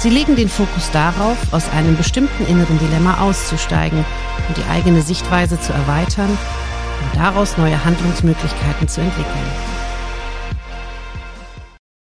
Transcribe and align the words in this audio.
Sie 0.00 0.10
legen 0.10 0.36
den 0.36 0.48
Fokus 0.48 0.92
darauf, 0.92 1.52
aus 1.52 1.68
einem 1.70 1.96
bestimmten 1.96 2.46
inneren 2.46 2.78
Dilemma 2.78 3.20
auszusteigen 3.20 4.04
und 4.46 4.56
die 4.56 4.62
eigene 4.70 5.02
Sichtweise 5.02 5.60
zu 5.60 5.72
erweitern 5.72 6.30
und 6.30 7.16
daraus 7.16 7.58
neue 7.58 7.84
Handlungsmöglichkeiten 7.84 8.86
zu 8.86 9.00
entwickeln. 9.00 9.50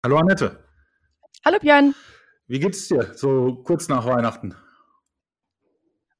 Hallo 0.04 0.16
Annette. 0.18 0.62
Hallo 1.44 1.58
Björn. 1.58 1.92
Wie 2.46 2.60
geht's 2.60 2.86
dir 2.86 3.14
so 3.16 3.60
kurz 3.64 3.88
nach 3.88 4.06
Weihnachten? 4.06 4.54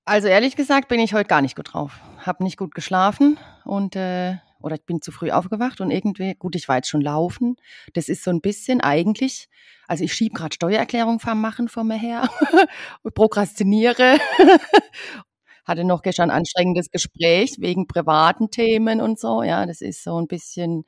Also 0.04 0.26
ehrlich 0.26 0.56
gesagt 0.56 0.88
bin 0.88 0.98
ich 0.98 1.14
heute 1.14 1.28
gar 1.28 1.42
nicht 1.42 1.54
gut 1.54 1.74
drauf. 1.74 2.00
Hab 2.18 2.40
nicht 2.40 2.56
gut 2.56 2.74
geschlafen 2.74 3.38
und 3.64 3.94
äh, 3.94 4.38
oder 4.62 4.76
ich 4.76 4.84
bin 4.84 5.00
zu 5.02 5.12
früh 5.12 5.30
aufgewacht 5.30 5.80
und 5.80 5.90
irgendwie, 5.90 6.34
gut, 6.34 6.56
ich 6.56 6.68
war 6.68 6.76
jetzt 6.76 6.88
schon 6.88 7.00
laufen. 7.00 7.56
Das 7.94 8.08
ist 8.08 8.24
so 8.24 8.30
ein 8.30 8.40
bisschen 8.40 8.80
eigentlich, 8.80 9.48
also 9.88 10.04
ich 10.04 10.14
schiebe 10.14 10.34
gerade 10.34 10.54
Steuererklärung 10.54 11.20
vom 11.20 11.40
Machen 11.40 11.68
vor 11.68 11.84
mir 11.84 11.98
her 11.98 12.28
prokrastiniere. 13.14 14.18
Hatte 15.64 15.84
noch 15.84 16.02
gestern 16.02 16.30
ein 16.30 16.38
anstrengendes 16.38 16.90
Gespräch 16.90 17.56
wegen 17.60 17.86
privaten 17.86 18.50
Themen 18.50 19.00
und 19.00 19.18
so. 19.20 19.42
Ja, 19.42 19.64
das 19.66 19.80
ist 19.80 20.02
so 20.02 20.20
ein 20.20 20.26
bisschen, 20.26 20.84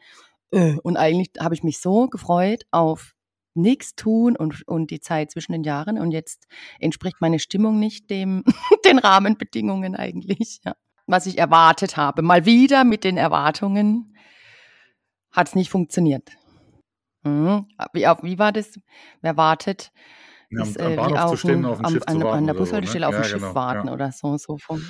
äh, 0.53 0.77
und 0.83 0.97
eigentlich 0.97 1.31
habe 1.41 1.55
ich 1.55 1.62
mich 1.62 1.81
so 1.81 2.09
gefreut 2.09 2.64
auf 2.72 3.14
nichts 3.55 3.94
tun 3.94 4.36
und, 4.36 4.66
und 4.66 4.91
die 4.91 5.00
Zeit 5.00 5.31
zwischen 5.31 5.53
den 5.53 5.64
Jahren. 5.64 5.98
Und 5.98 6.11
jetzt 6.12 6.47
entspricht 6.81 7.16
meine 7.20 7.38
Stimmung 7.38 7.78
nicht 7.78 8.11
dem, 8.11 8.44
den 8.84 8.98
Rahmenbedingungen 8.98 9.94
eigentlich. 9.97 10.61
Ja 10.64 10.75
was 11.06 11.27
ich 11.27 11.38
erwartet 11.38 11.97
habe. 11.97 12.22
Mal 12.22 12.47
wieder 12.47 12.84
mit 12.84 13.05
den 13.05 13.16
Erwartungen 13.16 14.16
hat 15.30 15.48
es 15.48 15.55
nicht 15.55 15.70
funktioniert. 15.70 16.30
Mhm. 17.24 17.66
Wie, 17.92 18.06
auf, 18.06 18.22
wie 18.22 18.38
war 18.38 18.52
das? 18.52 18.78
Wer 19.20 19.36
wartet? 19.36 19.92
Ja, 20.50 20.62
ist, 20.62 20.78
äh, 20.78 20.84
am 20.84 20.97
Bahnhof 20.97 21.30
zu 21.30 21.36
stehen, 21.38 21.64
auf 21.64 21.78
dem 21.78 21.91
Schiff 21.91 22.02
an, 22.06 22.19
zu 22.19 22.22
warten. 22.22 22.38
An 22.38 22.47
der 22.47 22.55
Bushaltestelle 22.55 23.06
so, 23.06 23.10
ne? 23.10 23.19
auf 23.19 23.22
dem 23.22 23.22
ja, 23.22 23.28
Schiff 23.28 23.42
genau, 23.42 23.55
warten 23.55 23.88
ja. 23.88 23.94
oder 23.94 24.12
so. 24.12 24.36
so 24.36 24.58
vom 24.58 24.84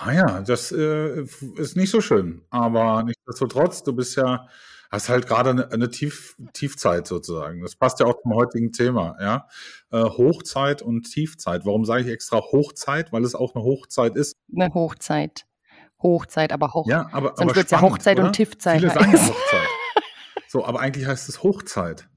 Ah 0.00 0.12
ja, 0.12 0.40
das 0.42 0.70
äh, 0.70 1.22
ist 1.56 1.76
nicht 1.76 1.90
so 1.90 2.00
schön. 2.00 2.42
Aber 2.50 3.02
nichtsdestotrotz, 3.02 3.82
du 3.82 3.92
bist 3.94 4.16
ja, 4.16 4.46
hast 4.90 5.08
halt 5.08 5.26
gerade 5.26 5.50
eine, 5.50 5.70
eine 5.72 5.90
Tief, 5.90 6.36
Tiefzeit 6.52 7.06
sozusagen. 7.06 7.62
Das 7.62 7.76
passt 7.76 8.00
ja 8.00 8.06
auch 8.06 8.20
zum 8.22 8.34
heutigen 8.34 8.72
Thema, 8.72 9.16
ja. 9.20 9.46
Äh, 9.90 10.02
Hochzeit 10.04 10.82
und 10.82 11.02
Tiefzeit. 11.10 11.64
Warum 11.66 11.84
sage 11.84 12.02
ich 12.02 12.08
extra 12.08 12.38
Hochzeit? 12.38 13.12
Weil 13.12 13.24
es 13.24 13.34
auch 13.34 13.54
eine 13.54 13.64
Hochzeit 13.64 14.16
ist. 14.16 14.36
Eine 14.54 14.72
Hochzeit. 14.74 15.44
Hochzeit, 16.02 16.52
aber 16.52 16.72
Hoch. 16.74 16.86
Ja, 16.88 17.08
aber, 17.12 17.32
Sonst 17.36 17.56
wird 17.56 17.66
es 17.66 17.70
ja 17.72 17.80
Hochzeit 17.80 18.18
oder? 18.18 18.28
und 18.28 18.32
Tiefzeit 18.34 18.80
Viele 18.80 18.92
sagen. 18.92 19.12
Hochzeit. 19.12 19.68
So, 20.48 20.64
aber 20.64 20.80
eigentlich 20.80 21.06
heißt 21.06 21.28
es 21.28 21.42
Hochzeit. 21.42 22.08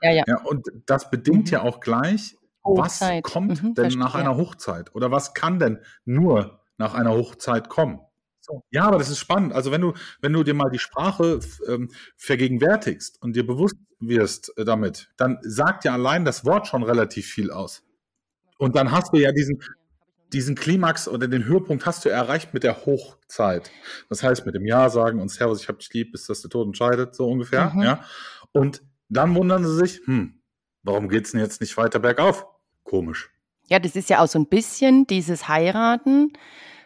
Ja, 0.00 0.12
ja. 0.12 0.22
Ja, 0.26 0.40
und 0.44 0.66
das 0.86 1.10
bedingt 1.10 1.46
Mhm. 1.46 1.52
ja 1.52 1.62
auch 1.62 1.80
gleich, 1.80 2.36
Hochzeit. 2.64 3.24
was 3.24 3.32
kommt 3.32 3.62
Mhm, 3.62 3.74
denn 3.74 3.84
verstehe. 3.84 3.98
nach 4.00 4.14
einer 4.14 4.36
Hochzeit? 4.36 4.94
Oder 4.94 5.10
was 5.10 5.34
kann 5.34 5.58
denn 5.58 5.80
nur 6.04 6.60
nach 6.76 6.94
einer 6.94 7.10
Hochzeit 7.10 7.68
kommen? 7.68 8.00
So. 8.48 8.62
Ja, 8.70 8.84
aber 8.84 8.98
das 8.98 9.10
ist 9.10 9.18
spannend. 9.18 9.52
Also 9.52 9.70
wenn 9.70 9.82
du, 9.82 9.92
wenn 10.20 10.32
du 10.32 10.42
dir 10.42 10.54
mal 10.54 10.70
die 10.70 10.78
Sprache 10.78 11.40
ähm, 11.68 11.90
vergegenwärtigst 12.16 13.20
und 13.22 13.36
dir 13.36 13.46
bewusst 13.46 13.76
wirst 14.00 14.56
äh, 14.56 14.64
damit, 14.64 15.10
dann 15.16 15.38
sagt 15.42 15.84
ja 15.84 15.92
allein 15.92 16.24
das 16.24 16.44
Wort 16.44 16.66
schon 16.66 16.82
relativ 16.82 17.26
viel 17.26 17.50
aus. 17.50 17.82
Und 18.56 18.74
dann 18.74 18.90
hast 18.90 19.12
du 19.12 19.18
ja 19.18 19.32
diesen, 19.32 19.62
diesen 20.32 20.54
Klimax 20.54 21.08
oder 21.08 21.28
den 21.28 21.44
Höhepunkt 21.44 21.84
hast 21.84 22.04
du 22.04 22.08
erreicht 22.08 22.54
mit 22.54 22.64
der 22.64 22.86
Hochzeit. 22.86 23.70
Das 24.08 24.22
heißt, 24.22 24.46
mit 24.46 24.54
dem 24.54 24.66
Ja 24.66 24.88
sagen 24.88 25.20
und 25.20 25.28
Servus, 25.28 25.60
ich 25.60 25.68
hab 25.68 25.78
dich 25.78 25.92
lieb, 25.92 26.12
bis 26.12 26.26
das 26.26 26.40
der 26.40 26.50
Tod 26.50 26.66
entscheidet, 26.66 27.14
so 27.14 27.28
ungefähr. 27.28 27.70
Mhm. 27.74 27.82
Ja. 27.82 28.04
Und 28.52 28.82
dann 29.10 29.34
wundern 29.34 29.64
sie 29.64 29.74
sich, 29.74 30.00
hm, 30.04 30.40
warum 30.82 31.08
geht's 31.08 31.32
denn 31.32 31.40
jetzt 31.40 31.60
nicht 31.60 31.76
weiter 31.76 31.98
bergauf? 31.98 32.46
Komisch. 32.82 33.30
Ja, 33.68 33.78
das 33.78 33.96
ist 33.96 34.08
ja 34.08 34.20
auch 34.20 34.28
so 34.28 34.38
ein 34.38 34.46
bisschen 34.46 35.06
dieses 35.06 35.48
Heiraten 35.48 36.32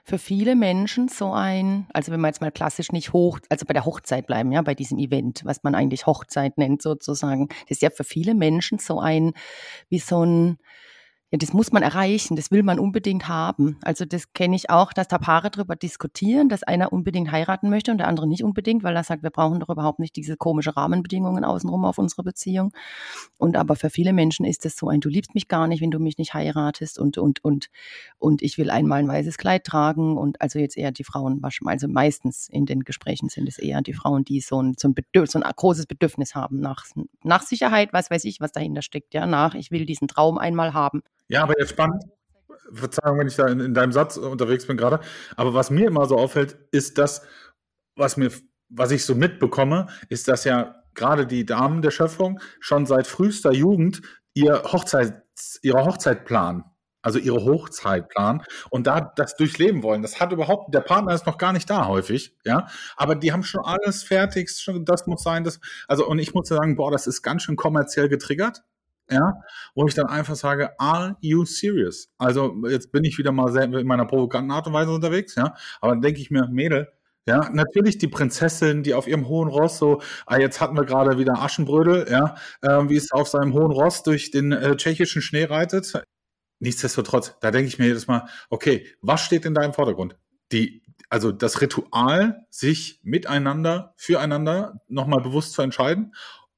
für 0.04 0.18
viele 0.18 0.56
Menschen 0.56 1.08
so 1.08 1.32
ein, 1.32 1.86
also 1.92 2.10
wenn 2.10 2.20
wir 2.20 2.26
jetzt 2.26 2.40
mal 2.40 2.50
klassisch 2.50 2.90
nicht 2.90 3.12
hoch, 3.12 3.38
also 3.48 3.64
bei 3.66 3.72
der 3.72 3.84
Hochzeit 3.84 4.26
bleiben, 4.26 4.50
ja, 4.50 4.60
bei 4.62 4.74
diesem 4.74 4.98
Event, 4.98 5.42
was 5.44 5.62
man 5.62 5.74
eigentlich 5.74 6.06
Hochzeit 6.06 6.58
nennt 6.58 6.82
sozusagen, 6.82 7.48
das 7.48 7.70
ist 7.78 7.82
ja 7.82 7.90
für 7.90 8.04
viele 8.04 8.34
Menschen 8.34 8.78
so 8.78 8.98
ein, 8.98 9.32
wie 9.88 10.00
so 10.00 10.24
ein, 10.24 10.58
ja, 11.32 11.38
das 11.38 11.54
muss 11.54 11.72
man 11.72 11.82
erreichen, 11.82 12.36
das 12.36 12.50
will 12.50 12.62
man 12.62 12.78
unbedingt 12.78 13.26
haben. 13.26 13.78
Also 13.82 14.04
das 14.04 14.34
kenne 14.34 14.54
ich 14.54 14.68
auch, 14.68 14.92
dass 14.92 15.08
da 15.08 15.16
Paare 15.16 15.50
drüber 15.50 15.76
diskutieren, 15.76 16.50
dass 16.50 16.62
einer 16.62 16.92
unbedingt 16.92 17.32
heiraten 17.32 17.70
möchte 17.70 17.90
und 17.90 17.96
der 17.96 18.08
andere 18.08 18.28
nicht 18.28 18.44
unbedingt, 18.44 18.82
weil 18.82 18.94
er 18.94 19.02
sagt, 19.02 19.22
wir 19.22 19.30
brauchen 19.30 19.58
doch 19.58 19.70
überhaupt 19.70 19.98
nicht 19.98 20.14
diese 20.16 20.36
komische 20.36 20.76
Rahmenbedingungen 20.76 21.42
außenrum 21.42 21.86
auf 21.86 21.96
unsere 21.96 22.22
Beziehung. 22.22 22.74
Und 23.38 23.56
aber 23.56 23.76
für 23.76 23.88
viele 23.88 24.12
Menschen 24.12 24.44
ist 24.44 24.66
es 24.66 24.76
so 24.76 24.88
ein, 24.88 25.00
du 25.00 25.08
liebst 25.08 25.34
mich 25.34 25.48
gar 25.48 25.68
nicht, 25.68 25.80
wenn 25.80 25.90
du 25.90 25.98
mich 25.98 26.18
nicht 26.18 26.34
heiratest 26.34 26.98
und, 26.98 27.16
und, 27.16 27.42
und, 27.42 27.70
und 28.18 28.42
ich 28.42 28.58
will 28.58 28.68
einmal 28.68 28.98
ein 28.98 29.08
weißes 29.08 29.38
Kleid 29.38 29.64
tragen 29.64 30.18
und 30.18 30.38
also 30.42 30.58
jetzt 30.58 30.76
eher 30.76 30.92
die 30.92 31.04
Frauen, 31.04 31.42
also 31.64 31.88
meistens 31.88 32.46
in 32.50 32.66
den 32.66 32.80
Gesprächen 32.80 33.30
sind 33.30 33.48
es 33.48 33.56
eher 33.58 33.80
die 33.80 33.94
Frauen, 33.94 34.24
die 34.24 34.42
so 34.42 34.62
ein, 34.62 34.74
so 34.78 34.86
ein, 34.88 34.92
Bedürf, 34.92 35.30
so 35.30 35.40
ein 35.40 35.50
großes 35.50 35.86
Bedürfnis 35.86 36.34
haben 36.34 36.60
nach, 36.60 36.84
nach 37.22 37.40
Sicherheit, 37.40 37.94
was 37.94 38.10
weiß 38.10 38.24
ich, 38.24 38.38
was 38.40 38.52
dahinter 38.52 38.82
steckt, 38.82 39.14
ja, 39.14 39.24
nach, 39.24 39.54
ich 39.54 39.70
will 39.70 39.86
diesen 39.86 40.08
Traum 40.08 40.36
einmal 40.36 40.74
haben. 40.74 41.02
Ja, 41.32 41.44
aber 41.44 41.58
jetzt 41.58 41.70
spannend. 41.70 42.04
Verzeihung, 42.74 43.18
wenn 43.18 43.26
ich 43.26 43.36
da 43.36 43.46
in, 43.48 43.58
in 43.58 43.72
deinem 43.72 43.92
Satz 43.92 44.18
unterwegs 44.18 44.66
bin 44.66 44.76
gerade. 44.76 45.00
Aber 45.34 45.54
was 45.54 45.70
mir 45.70 45.86
immer 45.86 46.04
so 46.04 46.16
auffällt, 46.16 46.58
ist 46.72 46.98
das, 46.98 47.22
was 47.96 48.18
mir, 48.18 48.30
was 48.68 48.90
ich 48.90 49.06
so 49.06 49.14
mitbekomme, 49.14 49.86
ist, 50.10 50.28
dass 50.28 50.44
ja 50.44 50.74
gerade 50.94 51.26
die 51.26 51.46
Damen 51.46 51.80
der 51.80 51.90
Schöpfung 51.90 52.38
schon 52.60 52.84
seit 52.84 53.06
frühester 53.06 53.50
Jugend 53.50 54.02
ihr 54.34 54.62
Hochzeit, 54.62 55.22
ihre 55.62 55.86
Hochzeit 55.86 56.26
planen. 56.26 56.64
Also 57.00 57.18
ihre 57.18 57.42
Hochzeit 57.44 58.10
planen 58.10 58.42
und 58.70 58.86
da 58.86 59.00
das 59.00 59.34
durchleben 59.34 59.82
wollen. 59.82 60.02
Das 60.02 60.20
hat 60.20 60.32
überhaupt, 60.32 60.72
der 60.74 60.82
Partner 60.82 61.14
ist 61.14 61.26
noch 61.26 61.38
gar 61.38 61.52
nicht 61.52 61.68
da 61.68 61.88
häufig, 61.88 62.36
ja. 62.44 62.68
Aber 62.96 63.16
die 63.16 63.32
haben 63.32 63.42
schon 63.42 63.64
alles 63.64 64.04
fertig, 64.04 64.50
schon, 64.50 64.84
das 64.84 65.06
muss 65.08 65.22
sein, 65.24 65.42
das, 65.42 65.58
also, 65.88 66.06
und 66.06 66.20
ich 66.20 66.32
muss 66.32 66.46
sagen, 66.46 66.76
boah, 66.76 66.92
das 66.92 67.08
ist 67.08 67.22
ganz 67.22 67.42
schön 67.42 67.56
kommerziell 67.56 68.08
getriggert 68.08 68.62
ja, 69.10 69.34
wo 69.74 69.86
ich 69.86 69.94
dann 69.94 70.06
einfach 70.06 70.36
sage, 70.36 70.78
are 70.78 71.16
you 71.20 71.44
serious? 71.44 72.10
Also 72.18 72.54
jetzt 72.68 72.92
bin 72.92 73.04
ich 73.04 73.18
wieder 73.18 73.32
mal 73.32 73.54
in 73.56 73.86
meiner 73.86 74.06
provokanten 74.06 74.50
Art 74.50 74.66
und 74.66 74.72
Weise 74.72 74.92
unterwegs, 74.92 75.34
ja, 75.34 75.54
aber 75.80 75.92
dann 75.92 76.02
denke 76.02 76.20
ich 76.20 76.30
mir, 76.30 76.48
Mädel, 76.48 76.88
ja, 77.26 77.50
natürlich 77.50 77.98
die 77.98 78.08
Prinzessin, 78.08 78.82
die 78.82 78.94
auf 78.94 79.06
ihrem 79.06 79.28
hohen 79.28 79.48
Ross 79.48 79.78
so, 79.78 80.02
ah, 80.26 80.38
jetzt 80.38 80.60
hatten 80.60 80.76
wir 80.76 80.84
gerade 80.84 81.18
wieder 81.18 81.40
Aschenbrödel, 81.40 82.06
ja, 82.10 82.34
äh, 82.62 82.88
wie 82.88 82.96
es 82.96 83.12
auf 83.12 83.28
seinem 83.28 83.52
hohen 83.52 83.70
Ross 83.70 84.02
durch 84.02 84.30
den 84.32 84.50
äh, 84.52 84.76
tschechischen 84.76 85.22
Schnee 85.22 85.44
reitet. 85.44 85.92
Nichtsdestotrotz, 86.58 87.36
da 87.40 87.50
denke 87.50 87.68
ich 87.68 87.78
mir 87.78 87.86
jedes 87.86 88.08
Mal, 88.08 88.28
okay, 88.50 88.86
was 89.00 89.20
steht 89.20 89.44
in 89.44 89.54
deinem 89.54 89.72
Vordergrund? 89.72 90.16
Die, 90.50 90.82
also 91.10 91.30
das 91.30 91.60
Ritual, 91.60 92.46
sich 92.50 93.00
miteinander, 93.04 93.94
füreinander 93.96 94.80
nochmal 94.88 95.20
bewusst 95.20 95.52
zu 95.52 95.62
entscheiden 95.62 96.12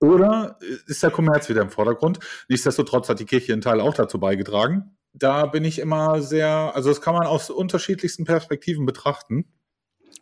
oder 0.05 0.59
ist 0.87 1.03
der 1.03 1.11
Kommerz 1.11 1.49
wieder 1.49 1.63
im 1.63 1.71
Vordergrund? 1.71 2.19
Nichtsdestotrotz 2.49 3.09
hat 3.09 3.21
die 3.21 3.25
Kirche 3.27 3.53
einen 3.53 3.63
Teil 3.63 3.81
auch 3.81 3.95
dazu 3.95 4.19
beigetragen. 4.21 4.97
Da 5.13 5.47
bin 5.47 5.65
ich 5.65 5.79
immer 5.79 6.21
sehr, 6.21 6.73
also 6.75 6.89
das 6.89 7.01
kann 7.01 7.15
man 7.15 7.27
aus 7.27 7.51
unterschiedlichsten 7.51 8.25
Perspektiven 8.25 8.85
betrachten. 8.87 9.45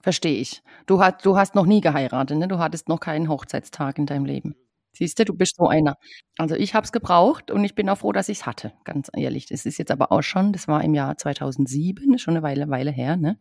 Verstehe 0.02 0.38
ich. 0.38 0.62
Du, 0.87 1.02
hast, 1.02 1.25
du 1.25 1.37
hast 1.37 1.55
noch 1.55 1.67
nie 1.67 1.81
geheiratet, 1.81 2.37
ne? 2.38 2.49
Du 2.49 2.58
hattest 2.58 2.88
noch 2.88 3.00
keinen 3.00 3.29
Hochzeitstag 3.29 3.99
in 3.99 4.06
deinem 4.06 4.25
Leben. 4.25 4.55
Siehst 4.94 5.19
du, 5.19 5.25
du 5.25 5.32
bist 5.34 5.56
so 5.56 5.69
einer. 5.69 5.96
Also 6.37 6.55
ich 6.55 6.75
habe 6.75 6.84
es 6.84 6.93
gebraucht 6.93 7.50
und 7.50 7.64
ich 7.64 7.75
bin 7.75 7.88
auch 7.88 7.99
froh, 7.99 8.12
dass 8.12 8.29
ich 8.29 8.40
es 8.40 8.46
hatte, 8.46 8.73
ganz 8.84 9.08
ehrlich. 9.17 9.46
Das 9.46 9.64
ist 9.64 9.79
jetzt 9.79 9.90
aber 9.90 10.12
auch 10.12 10.23
schon, 10.23 10.52
das 10.52 10.69
war 10.69 10.84
im 10.84 10.93
Jahr 10.93 11.17
2007, 11.17 12.19
schon 12.19 12.34
eine 12.34 12.43
Weile, 12.43 12.69
Weile 12.69 12.90
her, 12.90 13.17
ne? 13.17 13.38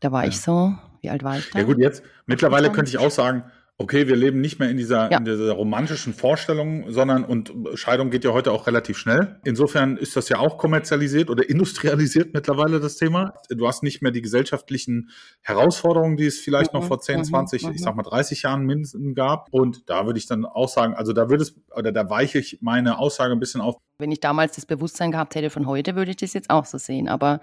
Da 0.00 0.12
war 0.12 0.22
Ja. 0.22 0.28
ich 0.28 0.40
so, 0.40 0.74
wie 1.00 1.10
alt 1.10 1.24
war 1.24 1.38
ich 1.38 1.50
da? 1.50 1.58
Ja 1.58 1.64
gut, 1.64 1.78
jetzt 1.78 2.04
mittlerweile 2.26 2.68
28. 2.68 2.74
könnte 2.76 2.90
ich 2.90 2.98
auch 2.98 3.10
sagen, 3.10 3.50
okay, 3.76 4.06
wir 4.06 4.14
leben 4.14 4.40
nicht 4.40 4.60
mehr 4.60 4.70
in 4.70 4.76
dieser, 4.76 5.10
ja. 5.10 5.18
in 5.18 5.24
dieser 5.24 5.52
romantischen 5.52 6.14
Vorstellung, 6.14 6.92
sondern 6.92 7.24
und 7.24 7.52
Scheidung 7.74 8.10
geht 8.10 8.24
ja 8.24 8.32
heute 8.32 8.52
auch 8.52 8.68
relativ 8.68 8.96
schnell. 8.98 9.40
Insofern 9.44 9.96
ist 9.96 10.14
das 10.16 10.28
ja 10.28 10.38
auch 10.38 10.58
kommerzialisiert 10.58 11.28
oder 11.28 11.48
industrialisiert 11.48 12.34
mittlerweile 12.34 12.78
das 12.78 12.96
Thema. 12.96 13.34
Du 13.48 13.66
hast 13.66 13.82
nicht 13.82 14.00
mehr 14.00 14.12
die 14.12 14.22
gesellschaftlichen 14.22 15.10
Herausforderungen, 15.42 16.16
die 16.16 16.26
es 16.26 16.38
vielleicht 16.38 16.72
mhm. 16.72 16.80
noch 16.80 16.86
vor 16.86 17.00
10, 17.00 17.24
20, 17.24 17.64
mhm. 17.64 17.72
ich 17.72 17.82
sag 17.82 17.96
mal 17.96 18.04
30 18.04 18.42
Jahren 18.42 18.64
mindestens 18.64 19.14
gab. 19.16 19.48
Und 19.50 19.90
da 19.90 20.06
würde 20.06 20.18
ich 20.20 20.26
dann 20.26 20.44
auch 20.44 20.68
sagen, 20.68 20.94
also 20.94 21.12
da 21.12 21.28
würde 21.28 21.42
es, 21.42 21.56
oder 21.74 21.90
da 21.90 22.08
weiche 22.08 22.38
ich 22.38 22.58
meine 22.60 22.98
Aussage 22.98 23.32
ein 23.32 23.40
bisschen 23.40 23.60
auf. 23.60 23.76
Wenn 23.98 24.12
ich 24.12 24.20
damals 24.20 24.54
das 24.54 24.66
Bewusstsein 24.66 25.10
gehabt 25.10 25.34
hätte 25.34 25.50
von 25.50 25.66
heute, 25.66 25.96
würde 25.96 26.12
ich 26.12 26.16
das 26.16 26.32
jetzt 26.32 26.50
auch 26.50 26.64
so 26.64 26.78
sehen. 26.78 27.08
Aber 27.08 27.40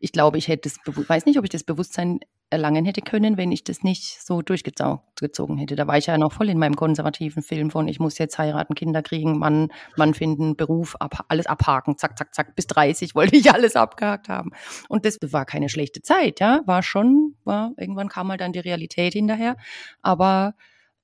ich 0.00 0.12
glaube, 0.12 0.36
ich 0.36 0.48
hätte 0.48 0.68
das, 0.68 1.08
weiß 1.08 1.24
nicht, 1.24 1.38
ob 1.38 1.44
ich 1.44 1.50
das 1.50 1.64
Bewusstsein 1.64 2.20
erlangen 2.50 2.84
hätte 2.84 3.00
können, 3.00 3.36
wenn 3.36 3.52
ich 3.52 3.62
das 3.62 3.82
nicht 3.82 4.20
so 4.22 4.42
durchgezogen 4.42 5.56
hätte. 5.56 5.76
Da 5.76 5.86
war 5.86 5.96
ich 5.96 6.06
ja 6.06 6.18
noch 6.18 6.32
voll 6.32 6.48
in 6.48 6.58
meinem 6.58 6.74
konservativen 6.74 7.42
Film 7.42 7.70
von, 7.70 7.86
ich 7.86 8.00
muss 8.00 8.18
jetzt 8.18 8.38
heiraten, 8.38 8.74
Kinder 8.74 9.02
kriegen, 9.02 9.38
Mann, 9.38 9.68
Mann 9.96 10.14
finden, 10.14 10.56
Beruf, 10.56 10.96
ab, 10.96 11.24
alles 11.28 11.46
abhaken, 11.46 11.96
zack, 11.96 12.18
zack, 12.18 12.34
zack, 12.34 12.56
bis 12.56 12.66
30 12.66 13.14
wollte 13.14 13.36
ich 13.36 13.50
alles 13.54 13.76
abgehakt 13.76 14.28
haben. 14.28 14.50
Und 14.88 15.04
das 15.04 15.18
war 15.22 15.44
keine 15.44 15.68
schlechte 15.68 16.02
Zeit, 16.02 16.40
ja, 16.40 16.62
war 16.66 16.82
schon, 16.82 17.36
war, 17.44 17.72
irgendwann 17.76 18.08
kam 18.08 18.26
mal 18.26 18.36
dann 18.36 18.52
die 18.52 18.58
Realität 18.58 19.12
hinterher, 19.12 19.56
aber, 20.02 20.54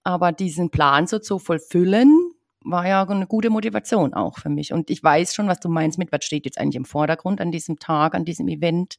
aber 0.02 0.32
diesen 0.32 0.70
Plan 0.70 1.06
so 1.06 1.20
zu 1.20 1.38
vollfüllen, 1.38 2.25
war 2.66 2.86
ja 2.86 3.06
eine 3.06 3.26
gute 3.26 3.50
Motivation 3.50 4.12
auch 4.14 4.38
für 4.38 4.48
mich. 4.48 4.72
Und 4.72 4.90
ich 4.90 5.02
weiß 5.02 5.34
schon, 5.34 5.48
was 5.48 5.60
du 5.60 5.68
meinst 5.68 5.98
mit, 5.98 6.12
was 6.12 6.24
steht 6.24 6.44
jetzt 6.44 6.58
eigentlich 6.58 6.76
im 6.76 6.84
Vordergrund 6.84 7.40
an 7.40 7.52
diesem 7.52 7.78
Tag, 7.78 8.14
an 8.14 8.24
diesem 8.24 8.48
Event. 8.48 8.96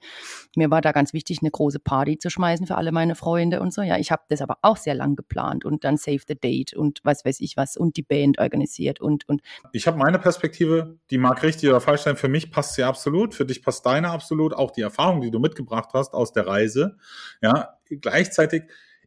Mir 0.55 0.71
war 0.71 0.81
da 0.81 0.91
ganz 0.91 1.13
wichtig, 1.13 1.39
eine 1.41 1.51
große 1.51 1.79
Party 1.79 2.17
zu 2.17 2.29
schmeißen 2.29 2.65
für 2.65 2.75
alle 2.75 2.91
meine 2.91 3.15
Freunde 3.15 3.59
und 3.61 3.73
so. 3.73 3.81
Ja, 3.81 3.97
ich 3.97 4.11
habe 4.11 4.23
das 4.29 4.41
aber 4.41 4.57
auch 4.61 4.77
sehr 4.77 4.95
lang 4.95 5.15
geplant 5.15 5.65
und 5.65 5.83
dann 5.83 5.97
Save 5.97 6.21
the 6.27 6.35
Date 6.35 6.73
und 6.73 7.01
was 7.03 7.25
weiß 7.25 7.39
ich 7.41 7.57
was 7.57 7.77
und 7.77 7.97
die 7.97 8.03
Band 8.03 8.39
organisiert 8.39 9.01
und 9.01 9.27
und. 9.27 9.41
Ich 9.73 9.87
habe 9.87 9.97
meine 9.97 10.19
Perspektive, 10.19 10.97
die 11.11 11.17
mag 11.17 11.43
richtig 11.43 11.69
oder 11.69 11.81
falsch 11.81 12.01
sein. 12.01 12.15
Für 12.15 12.29
mich 12.29 12.51
passt 12.51 12.75
sie 12.75 12.83
absolut, 12.83 13.35
für 13.35 13.45
dich 13.45 13.61
passt 13.63 13.85
deine 13.85 14.09
absolut. 14.09 14.53
Auch 14.53 14.71
die 14.71 14.81
Erfahrung, 14.81 15.21
die 15.21 15.31
du 15.31 15.39
mitgebracht 15.39 15.89
hast 15.93 16.13
aus 16.13 16.31
der 16.31 16.47
Reise. 16.47 16.97
Ja, 17.41 17.77
gleichzeitig 17.89 18.63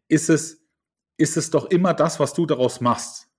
ist 0.08 0.28
es 0.28 0.60
ist 1.16 1.36
es 1.36 1.50
doch 1.50 1.66
immer 1.66 1.92
das, 1.92 2.18
was 2.18 2.32
du 2.32 2.46
daraus 2.46 2.80
machst. 2.80 3.29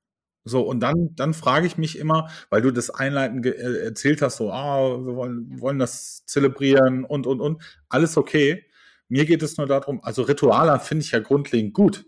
So, 0.44 0.62
und 0.62 0.80
dann, 0.80 1.16
dann 1.16 1.34
frage 1.34 1.68
ich 1.68 1.78
mich 1.78 2.00
immer, 2.00 2.30
weil 2.50 2.62
du 2.62 2.72
das 2.72 2.90
einleitend 2.90 3.46
äh, 3.46 3.86
erzählt 3.86 4.22
hast, 4.22 4.38
so, 4.38 4.52
ah, 4.52 4.98
wir 5.06 5.16
wollen, 5.16 5.60
wollen 5.62 5.78
das 5.78 6.26
zelebrieren 6.26 7.06
und, 7.06 7.28
und, 7.28 7.40
und, 7.42 7.62
alles 7.90 8.18
okay. 8.18 8.66
Mir 9.08 9.26
geht 9.26 9.44
es 9.44 9.58
nur 9.58 9.68
darum, 9.68 10.04
also 10.04 10.24
Rituale 10.24 10.80
finde 10.80 11.04
ich 11.04 11.12
ja 11.12 11.20
grundlegend 11.20 11.74
gut. 11.74 12.06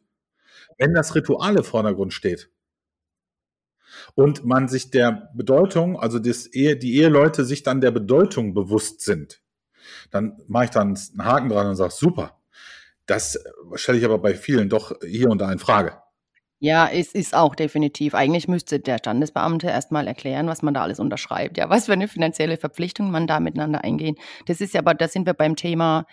Wenn 0.77 0.93
das 0.93 1.13
Ritual 1.15 1.57
im 1.57 1.63
Vordergrund 1.63 2.13
steht 2.13 2.49
und 4.15 4.45
man 4.45 4.67
sich 4.67 4.89
der 4.89 5.29
Bedeutung, 5.35 5.99
also 5.99 6.19
das 6.19 6.47
Ehe, 6.47 6.77
die 6.77 6.95
Eheleute 6.97 7.45
sich 7.45 7.63
dann 7.63 7.81
der 7.81 7.91
Bedeutung 7.91 8.53
bewusst 8.53 9.01
sind, 9.01 9.41
dann 10.11 10.41
mache 10.47 10.65
ich 10.65 10.69
dann 10.71 10.97
einen 10.97 11.25
Haken 11.25 11.49
dran 11.49 11.67
und 11.67 11.75
sage, 11.75 11.93
super. 11.93 12.39
Das 13.05 13.37
stelle 13.75 13.97
ich 13.97 14.05
aber 14.05 14.19
bei 14.19 14.33
vielen 14.33 14.69
doch 14.69 14.97
hier 15.05 15.29
und 15.29 15.39
da 15.39 15.51
in 15.51 15.59
Frage. 15.59 16.02
Ja, 16.63 16.87
es 16.87 17.13
ist 17.13 17.35
auch 17.35 17.55
definitiv. 17.55 18.15
Eigentlich 18.15 18.47
müsste 18.47 18.79
der 18.79 18.97
Standesbeamte 18.97 19.67
erstmal 19.67 20.07
erklären, 20.07 20.47
was 20.47 20.61
man 20.61 20.73
da 20.73 20.81
alles 20.81 20.97
unterschreibt. 20.97 21.57
Ja, 21.57 21.69
was 21.69 21.87
für 21.87 21.91
eine 21.91 22.07
finanzielle 22.07 22.55
Verpflichtung 22.55 23.11
man 23.11 23.27
da 23.27 23.41
miteinander 23.41 23.83
eingehen. 23.83 24.15
Das 24.45 24.61
ist 24.61 24.73
ja, 24.73 24.79
aber 24.79 24.93
da 24.93 25.09
sind 25.09 25.25
wir 25.25 25.33
beim 25.33 25.57
Thema, 25.57 26.05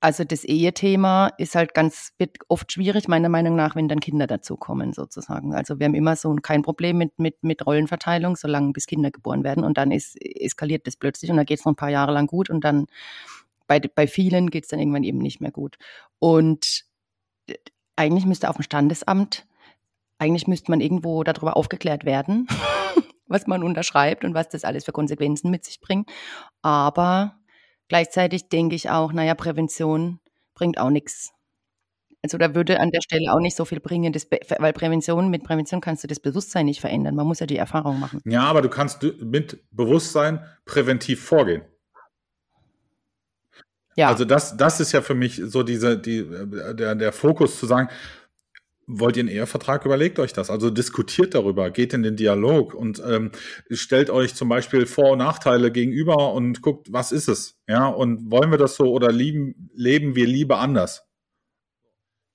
also 0.00 0.22
das 0.22 0.44
Ehethema 0.44 1.32
ist 1.38 1.56
halt 1.56 1.74
ganz, 1.74 2.12
wird 2.18 2.36
oft 2.46 2.70
schwierig, 2.70 3.08
meiner 3.08 3.28
Meinung 3.28 3.56
nach, 3.56 3.74
wenn 3.74 3.88
dann 3.88 3.98
Kinder 3.98 4.28
dazukommen, 4.28 4.92
sozusagen. 4.92 5.56
Also 5.56 5.80
wir 5.80 5.86
haben 5.86 5.96
immer 5.96 6.14
so 6.14 6.32
kein 6.36 6.62
Problem 6.62 6.96
mit, 6.96 7.18
mit, 7.18 7.42
mit 7.42 7.66
Rollenverteilung, 7.66 8.36
solange 8.36 8.70
bis 8.70 8.86
Kinder 8.86 9.10
geboren 9.10 9.42
werden. 9.42 9.64
Und 9.64 9.76
dann 9.76 9.90
ist, 9.90 10.14
eskaliert 10.24 10.86
das 10.86 10.96
plötzlich 10.96 11.32
und 11.32 11.36
dann 11.36 11.46
geht 11.46 11.58
es 11.58 11.64
noch 11.64 11.72
ein 11.72 11.76
paar 11.76 11.90
Jahre 11.90 12.12
lang 12.12 12.28
gut 12.28 12.48
und 12.48 12.62
dann 12.62 12.86
bei, 13.66 13.80
bei 13.80 14.06
vielen 14.06 14.50
geht 14.50 14.66
es 14.66 14.68
dann 14.70 14.78
irgendwann 14.78 15.02
eben 15.02 15.18
nicht 15.18 15.40
mehr 15.40 15.50
gut. 15.50 15.78
Und 16.20 16.84
eigentlich 17.96 18.24
müsste 18.24 18.48
auf 18.48 18.56
dem 18.56 18.62
Standesamt 18.62 19.44
eigentlich 20.24 20.46
müsste 20.46 20.70
man 20.70 20.80
irgendwo 20.80 21.22
darüber 21.22 21.56
aufgeklärt 21.56 22.04
werden, 22.04 22.48
was 23.26 23.46
man 23.46 23.62
unterschreibt 23.62 24.24
und 24.24 24.34
was 24.34 24.48
das 24.48 24.64
alles 24.64 24.84
für 24.84 24.92
Konsequenzen 24.92 25.50
mit 25.50 25.64
sich 25.64 25.80
bringt. 25.80 26.10
Aber 26.62 27.36
gleichzeitig 27.88 28.48
denke 28.48 28.74
ich 28.74 28.90
auch, 28.90 29.12
naja, 29.12 29.34
Prävention 29.34 30.20
bringt 30.54 30.78
auch 30.78 30.90
nichts. 30.90 31.32
Also 32.22 32.38
da 32.38 32.54
würde 32.54 32.80
an 32.80 32.90
der 32.90 33.02
Stelle 33.02 33.30
auch 33.34 33.40
nicht 33.40 33.54
so 33.54 33.66
viel 33.66 33.80
bringen, 33.80 34.14
das, 34.14 34.26
weil 34.58 34.72
Prävention, 34.72 35.28
mit 35.28 35.44
Prävention 35.44 35.82
kannst 35.82 36.04
du 36.04 36.08
das 36.08 36.20
Bewusstsein 36.20 36.64
nicht 36.64 36.80
verändern. 36.80 37.14
Man 37.14 37.26
muss 37.26 37.40
ja 37.40 37.46
die 37.46 37.58
Erfahrung 37.58 38.00
machen. 38.00 38.22
Ja, 38.24 38.44
aber 38.44 38.62
du 38.62 38.70
kannst 38.70 39.02
mit 39.20 39.62
Bewusstsein 39.70 40.42
präventiv 40.64 41.22
vorgehen. 41.22 41.62
Ja. 43.94 44.08
Also 44.08 44.24
das, 44.24 44.56
das 44.56 44.80
ist 44.80 44.92
ja 44.92 45.02
für 45.02 45.14
mich 45.14 45.40
so 45.44 45.62
diese, 45.62 45.98
die, 45.98 46.20
äh, 46.20 46.74
der, 46.74 46.94
der 46.94 47.12
Fokus 47.12 47.60
zu 47.60 47.66
sagen, 47.66 47.90
Wollt 48.86 49.16
ihr 49.16 49.22
einen 49.22 49.30
Ehevertrag? 49.30 49.84
Überlegt 49.84 50.18
euch 50.18 50.32
das. 50.32 50.50
Also 50.50 50.70
diskutiert 50.70 51.34
darüber, 51.34 51.70
geht 51.70 51.94
in 51.94 52.02
den 52.02 52.16
Dialog 52.16 52.74
und 52.74 53.02
ähm, 53.06 53.32
stellt 53.70 54.10
euch 54.10 54.34
zum 54.34 54.48
Beispiel 54.48 54.86
Vor- 54.86 55.12
und 55.12 55.18
Nachteile 55.18 55.72
gegenüber 55.72 56.32
und 56.32 56.60
guckt, 56.60 56.92
was 56.92 57.10
ist 57.10 57.28
es? 57.28 57.56
Ja, 57.66 57.86
und 57.86 58.30
wollen 58.30 58.50
wir 58.50 58.58
das 58.58 58.76
so 58.76 58.84
oder 58.92 59.10
lieben, 59.10 59.70
leben 59.74 60.14
wir 60.14 60.26
Liebe 60.26 60.58
anders? 60.58 61.06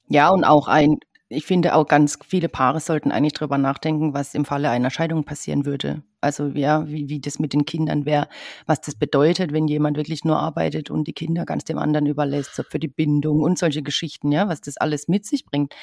Ja, 0.08 0.30
und 0.30 0.44
auch 0.44 0.68
ein, 0.68 0.98
ich 1.32 1.46
finde 1.46 1.76
auch 1.76 1.88
ganz 1.88 2.18
viele 2.28 2.50
Paare 2.50 2.80
sollten 2.80 3.12
eigentlich 3.12 3.34
drüber 3.34 3.60
nachdenken, 3.60 4.16
was 4.16 4.34
im 4.34 4.46
Falle 4.46 4.72
einer 4.72 4.90
Scheidung 4.90 5.26
passieren 5.26 5.64
würde. 5.64 6.02
Also 6.22 6.48
ja, 6.48 6.88
wie, 6.88 7.08
wie 7.08 7.22
das 7.22 7.38
mit 7.38 7.54
den 7.54 7.66
Kindern 7.66 8.06
wäre, 8.06 8.28
was 8.66 8.82
das 8.82 8.96
bedeutet, 8.96 9.54
wenn 9.54 9.68
jemand 9.68 9.96
wirklich 9.96 10.26
nur 10.26 10.38
arbeitet 10.38 10.90
und 10.90 11.08
die 11.08 11.14
Kinder 11.14 11.46
ganz 11.46 11.66
dem 11.66 11.78
anderen 11.78 12.08
überlässt, 12.08 12.56
so 12.56 12.64
für 12.64 12.80
die 12.80 12.88
Bindung 12.88 13.42
und 13.42 13.60
solche 13.60 13.84
Geschichten, 13.84 14.32
ja, 14.32 14.50
was 14.50 14.60
das 14.60 14.78
alles 14.78 15.08
mit 15.08 15.26
sich 15.26 15.46
bringt. 15.46 15.76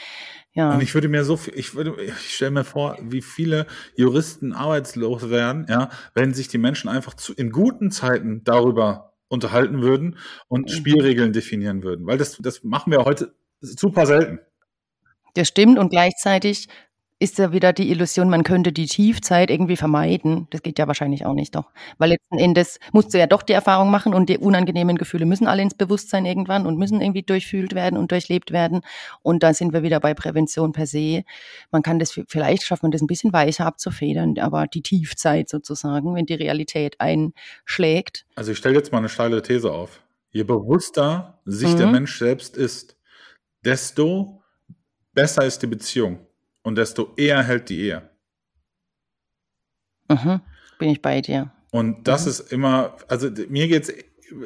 Ja. 0.53 0.75
Und 0.75 0.83
ich 0.83 0.93
würde 0.95 1.09
mir 1.09 1.25
so 1.25 1.37
viel, 1.37 1.55
ich 1.57 1.77
würde, 1.77 1.95
ich 2.03 2.35
stelle 2.35 2.51
mir 2.51 2.65
vor, 2.65 2.99
wie 3.01 3.23
viele 3.23 3.67
Juristen 3.95 4.53
arbeitslos 4.53 5.31
werden, 5.31 5.67
ja, 5.71 5.91
wenn 6.15 6.35
sich 6.35 6.49
die 6.49 6.59
Menschen 6.59 6.89
einfach 6.89 7.15
zu, 7.15 7.33
in 7.35 7.51
guten 7.51 7.93
Zeiten 7.93 8.43
darüber 8.43 9.15
unterhalten 9.29 9.81
würden 9.81 10.19
und 10.49 10.71
mhm. 10.71 10.75
Spielregeln 10.75 11.33
definieren 11.33 11.85
würden. 11.85 12.05
Weil 12.05 12.19
das, 12.19 12.37
das 12.39 12.65
machen 12.65 12.91
wir 12.91 13.05
heute 13.05 13.33
super 13.61 14.07
selten. 14.07 14.41
Das 15.37 15.49
stimmt 15.49 15.79
und 15.79 15.91
gleichzeitig 15.91 16.67
ist 17.19 17.39
ja 17.39 17.51
wieder 17.53 17.73
die 17.73 17.91
Illusion, 17.91 18.29
man 18.29 18.43
könnte 18.43 18.73
die 18.73 18.87
Tiefzeit 18.87 19.51
irgendwie 19.51 19.77
vermeiden. 19.77 20.49
Das 20.51 20.63
geht 20.63 20.79
ja 20.79 20.87
wahrscheinlich 20.87 21.25
auch 21.25 21.33
nicht 21.33 21.55
doch. 21.55 21.71
Weil 21.97 22.11
letzten 22.11 22.39
Endes 22.39 22.79
musst 22.93 23.15
du 23.15 23.19
ja 23.19 23.27
doch 23.27 23.43
die 23.43 23.55
Erfahrung 23.55 23.91
machen 23.91 24.13
und 24.13 24.29
die 24.29 24.37
unangenehmen 24.37 24.99
Gefühle 24.99 25.25
müssen 25.25 25.47
alle 25.47 25.63
ins 25.63 25.75
Bewusstsein 25.75 26.27
irgendwann 26.27 26.67
und 26.67 26.79
müssen 26.79 27.01
irgendwie 27.01 27.23
durchfühlt 27.23 27.75
werden 27.75 27.99
und 27.99 28.13
durchlebt 28.13 28.51
werden. 28.51 28.83
Und 29.23 29.43
da 29.43 29.55
sind 29.55 29.73
wir 29.73 29.83
wieder 29.83 29.99
bei 29.99 30.13
Prävention 30.13 30.73
per 30.73 30.87
se. 30.87 31.25
Man 31.71 31.83
kann 31.83 31.99
das, 31.99 32.19
vielleicht 32.29 32.65
schafft 32.65 32.83
man 32.83 32.93
das 32.93 33.01
ein 33.01 33.07
bisschen 33.07 33.33
weicher 33.33 33.65
abzufedern, 33.65 34.39
aber 34.39 34.67
die 34.67 34.83
Tiefzeit 34.83 35.49
sozusagen, 35.49 36.15
wenn 36.15 36.27
die 36.27 36.35
Realität 36.35 37.01
einschlägt. 37.01 38.27
Also 38.35 38.53
ich 38.53 38.59
stelle 38.59 38.75
jetzt 38.75 38.93
mal 38.93 38.99
eine 38.99 39.09
steile 39.09 39.41
These 39.41 39.73
auf. 39.73 40.03
Je 40.33 40.45
bewusster 40.45 41.41
sich 41.47 41.73
mhm. 41.73 41.79
der 41.79 41.87
Mensch 41.87 42.19
selbst 42.19 42.59
ist, 42.59 42.99
desto 43.65 44.43
besser 45.17 45.45
ist 45.45 45.61
die 45.63 45.67
Beziehung 45.67 46.25
und 46.63 46.77
desto 46.77 47.15
eher 47.17 47.43
hält 47.43 47.69
die 47.71 47.81
Ehe. 47.81 48.09
Mhm, 50.09 50.41
bin 50.79 50.91
ich 50.91 51.03
bei 51.03 51.21
dir. 51.21 51.53
Und 51.73 52.07
das 52.07 52.25
mhm. 52.25 52.31
ist 52.31 52.53
immer, 52.53 52.97
also 53.09 53.29
mir 53.49 53.67
geht 53.67 53.89
es 53.89 53.95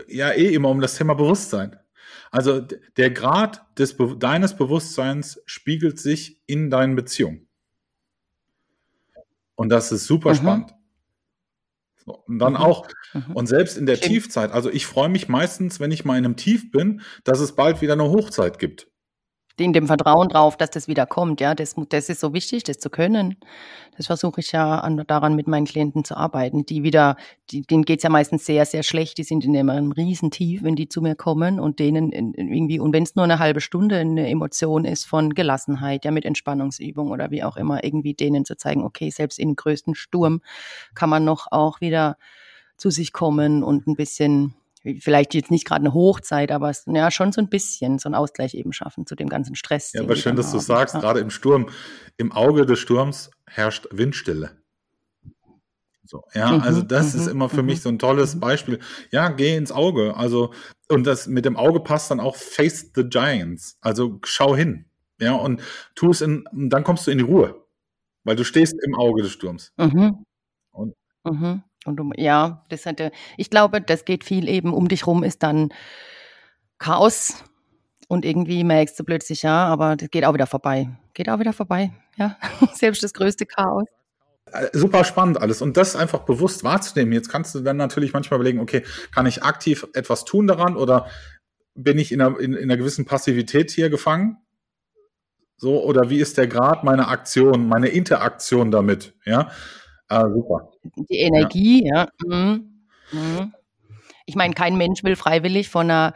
ja 0.09 0.31
eh 0.31 0.55
immer 0.55 0.71
um 0.71 0.81
das 0.81 0.97
Thema 0.97 1.15
Bewusstsein. 1.15 1.79
Also 2.31 2.61
der 2.97 3.11
Grad 3.11 3.63
des, 3.79 3.97
deines 4.19 4.57
Bewusstseins 4.57 5.43
spiegelt 5.45 5.99
sich 5.99 6.41
in 6.47 6.71
deinen 6.71 6.95
Beziehungen. 6.95 7.49
Und 9.57 9.69
das 9.69 9.93
ist 9.93 10.07
super 10.07 10.31
mhm. 10.31 10.37
spannend. 10.37 10.75
So, 11.97 12.15
und 12.27 12.39
dann 12.39 12.55
mhm. 12.55 12.61
auch, 12.61 12.89
mhm. 13.13 13.35
und 13.35 13.47
selbst 13.47 13.77
in 13.77 13.87
der. 13.87 14.01
Tiefzeit, 14.01 14.53
also 14.53 14.71
ich 14.71 14.87
freue 14.87 15.09
mich 15.09 15.29
meistens, 15.29 15.81
wenn 15.81 15.91
ich 15.91 16.05
mal 16.05 16.17
in 16.17 16.25
einem 16.25 16.37
Tief 16.37 16.71
bin, 16.71 17.03
dass 17.25 17.41
es 17.41 17.57
bald 17.57 17.83
wieder 17.83 17.95
eine 17.95 18.05
Hochzeit 18.05 18.59
gibt 18.59 18.90
in 19.61 19.73
dem 19.73 19.87
Vertrauen 19.87 20.29
drauf, 20.29 20.57
dass 20.57 20.71
das 20.71 20.89
wieder 20.89 21.07
kommt. 21.07 21.41
Ja, 21.41 21.55
das, 21.55 21.75
das 21.89 22.09
ist 22.09 22.21
so 22.21 22.33
wichtig, 22.33 22.65
das 22.65 22.79
zu 22.79 22.91
können. 22.91 23.37
Das 23.97 24.07
versuche 24.07 24.41
ich 24.41 24.53
ja 24.53 24.79
an, 24.79 25.03
daran 25.07 25.35
mit 25.35 25.47
meinen 25.47 25.67
Klienten 25.67 26.05
zu 26.05 26.17
arbeiten. 26.17 26.65
Die 26.65 26.83
wieder, 26.83 27.17
die, 27.51 27.63
denen 27.63 27.85
geht's 27.85 28.03
ja 28.03 28.11
meistens 28.11 28.47
sehr, 28.47 28.65
sehr 28.65 28.83
schlecht. 28.83 29.19
Die 29.19 29.25
sind 29.25 29.45
in 29.45 29.57
einem 29.57 29.93
Riesentief, 29.93 30.63
wenn 30.63 30.77
die 30.77 30.89
zu 30.89 31.03
mir 31.03 31.15
kommen 31.15 31.61
und 31.61 31.79
denen 31.79 32.13
irgendwie, 32.13 32.81
und 32.81 32.93
wenn 32.93 33.03
es 33.03 33.15
nur 33.15 33.25
eine 33.25 33.39
halbe 33.39 33.61
Stunde 33.61 33.97
eine 33.99 34.29
Emotion 34.29 34.85
ist 34.85 35.05
von 35.05 35.35
Gelassenheit, 35.35 36.05
ja, 36.05 36.11
mit 36.11 36.25
Entspannungsübung 36.25 37.11
oder 37.11 37.31
wie 37.31 37.43
auch 37.43 37.57
immer, 37.57 37.85
irgendwie 37.85 38.15
denen 38.15 38.45
zu 38.45 38.57
zeigen, 38.57 38.85
okay, 38.85 39.11
selbst 39.11 39.39
im 39.39 39.57
größten 39.57 39.95
Sturm 39.95 40.41
kann 40.95 41.11
man 41.11 41.25
noch 41.25 41.49
auch 41.51 41.81
wieder 41.81 42.17
zu 42.77 42.91
sich 42.91 43.13
kommen 43.13 43.63
und 43.63 43.87
ein 43.87 43.95
bisschen 43.95 44.55
vielleicht 44.99 45.35
jetzt 45.35 45.51
nicht 45.51 45.67
gerade 45.67 45.83
eine 45.83 45.95
Hochzeit, 45.95 46.51
aber 46.53 46.71
es, 46.71 46.85
ja, 46.87 47.11
schon 47.11 47.33
so 47.33 47.41
ein 47.41 47.49
bisschen 47.49 47.99
so 47.99 48.09
einen 48.09 48.15
Ausgleich 48.15 48.55
eben 48.55 48.73
schaffen 48.73 49.07
zu 49.07 49.15
dem 49.15 49.29
ganzen 49.29 49.55
Stress. 49.55 49.93
Ja, 49.93 50.03
aber 50.03 50.17
schön, 50.17 50.37
dass 50.37 50.53
du 50.53 50.59
sagst, 50.59 50.95
ja. 50.95 51.01
gerade 51.01 51.21
im 51.21 51.31
Sturm, 51.31 51.69
im 52.17 52.33
Auge 52.33 52.67
des 52.67 52.79
Sturms 52.79 53.31
herrscht 53.47 53.89
Windstille. 53.91 54.61
So, 56.11 56.25
ja, 56.35 56.51
mhm, 56.51 56.63
also 56.63 56.83
das 56.83 57.15
ist 57.15 57.27
mhm, 57.27 57.33
immer 57.33 57.49
für 57.49 57.63
mich 57.63 57.79
mhm. 57.79 57.83
so 57.83 57.89
ein 57.91 57.99
tolles. 58.01 58.41
Beispiel. 58.41 58.81
Ja, 59.13 59.29
geh 59.29 59.55
ins 59.55 59.71
Auge. 59.71 60.17
Also, 60.17 60.53
und 60.89 61.07
das 61.07 61.29
mit 61.29 61.45
dem 61.45 61.57
Auge 61.57 61.79
passt 61.79 62.11
dann 62.11 62.19
auch 62.19 62.35
Face 62.35 62.91
the 62.97 63.05
Giants. 63.05 63.79
Also 63.81 64.19
schau 64.25 64.57
hin. 64.57 64.87
Ja, 65.21 65.35
und 65.35 65.63
tu 65.95 66.11
es 66.11 66.21
in, 66.21 66.49
dann 66.53 66.83
kommst 66.83 67.07
du 67.07 67.13
in 67.13 67.19
die 67.19 67.25
Ruhe. 67.25 67.65
Weil 68.25 68.35
du 68.35 68.45
stehst 68.45 68.75
im 68.85 68.97
Auge 68.97 69.23
des 69.23 69.31
Sturms. 69.31 69.73
Mhm. 69.77 70.25
Und, 70.73 70.95
mhm. 71.25 71.63
Und 71.85 72.01
um, 72.01 72.13
ja, 72.17 72.65
das 72.69 72.87
hatte, 72.87 73.11
ich 73.37 73.51
glaube, 73.51 73.81
das 73.81 74.05
geht 74.05 74.25
viel 74.25 74.49
eben 74.49 74.75
um 74.75 74.89
dich 74.89 75.07
rum, 75.07 75.23
ist 75.23 75.43
dann 75.43 75.71
Chaos. 76.79 77.45
Und 78.09 78.25
irgendwie 78.25 78.65
merkst 78.65 78.99
du 78.99 79.05
plötzlich, 79.05 79.43
ja, 79.43 79.67
aber 79.67 79.95
das 79.97 80.11
geht 80.11 80.25
auch 80.25 80.35
wieder 80.35 80.47
vorbei. 80.47 80.89
Geht 81.15 81.29
auch 81.29 81.39
wieder 81.39 81.53
vorbei, 81.53 81.93
ja. 82.17 82.37
Selbst 82.75 83.03
das 83.03 83.15
größte 83.15 83.47
Chaos. 83.47 83.87
Äh, 84.53 84.69
super 84.73 85.05
spannend 85.05 85.41
alles. 85.41 85.63
Und 85.63 85.77
das 85.77 85.95
einfach 85.95 86.21
bewusst 86.21 86.65
wahrzunehmen. 86.65 87.13
Jetzt 87.13 87.29
kannst 87.29 87.55
du 87.55 87.61
dann 87.61 87.77
natürlich 87.77 88.13
manchmal 88.13 88.41
überlegen, 88.41 88.61
okay, 88.61 88.83
kann 89.15 89.27
ich 89.27 89.43
aktiv 89.45 89.87
etwas 89.95 90.25
tun 90.25 90.47
daran 90.47 90.77
oder 90.77 91.07
bin 91.75 91.99
ich 91.99 92.13
in 92.13 92.21
einer, 92.21 92.39
in, 92.41 92.55
in 92.55 92.65
einer 92.65 92.77
gewissen 92.77 93.05
Passivität 93.05 93.71
hier 93.71 93.91
gefangen? 93.91 94.39
So, 95.57 95.83
oder 95.85 96.11
wie 96.11 96.21
ist 96.21 96.39
der 96.39 96.47
Grad 96.47 96.85
meiner 96.85 97.09
Aktion, 97.09 97.69
meine 97.69 97.89
Interaktion 97.89 98.71
damit? 98.71 99.15
Ja, 99.25 99.51
ah, 100.11 100.29
super. 100.29 100.71
Die 101.09 101.19
Energie, 101.19 101.87
ja. 101.87 101.97
ja. 101.97 102.09
Mhm. 102.27 102.83
Mhm. 103.13 103.55
Ich 104.27 104.37
meine, 104.37 104.55
kein 104.55 104.77
Mensch 104.77 105.03
will 105.03 105.17
freiwillig 105.17 105.69
von 105.69 105.91
einer 105.91 106.15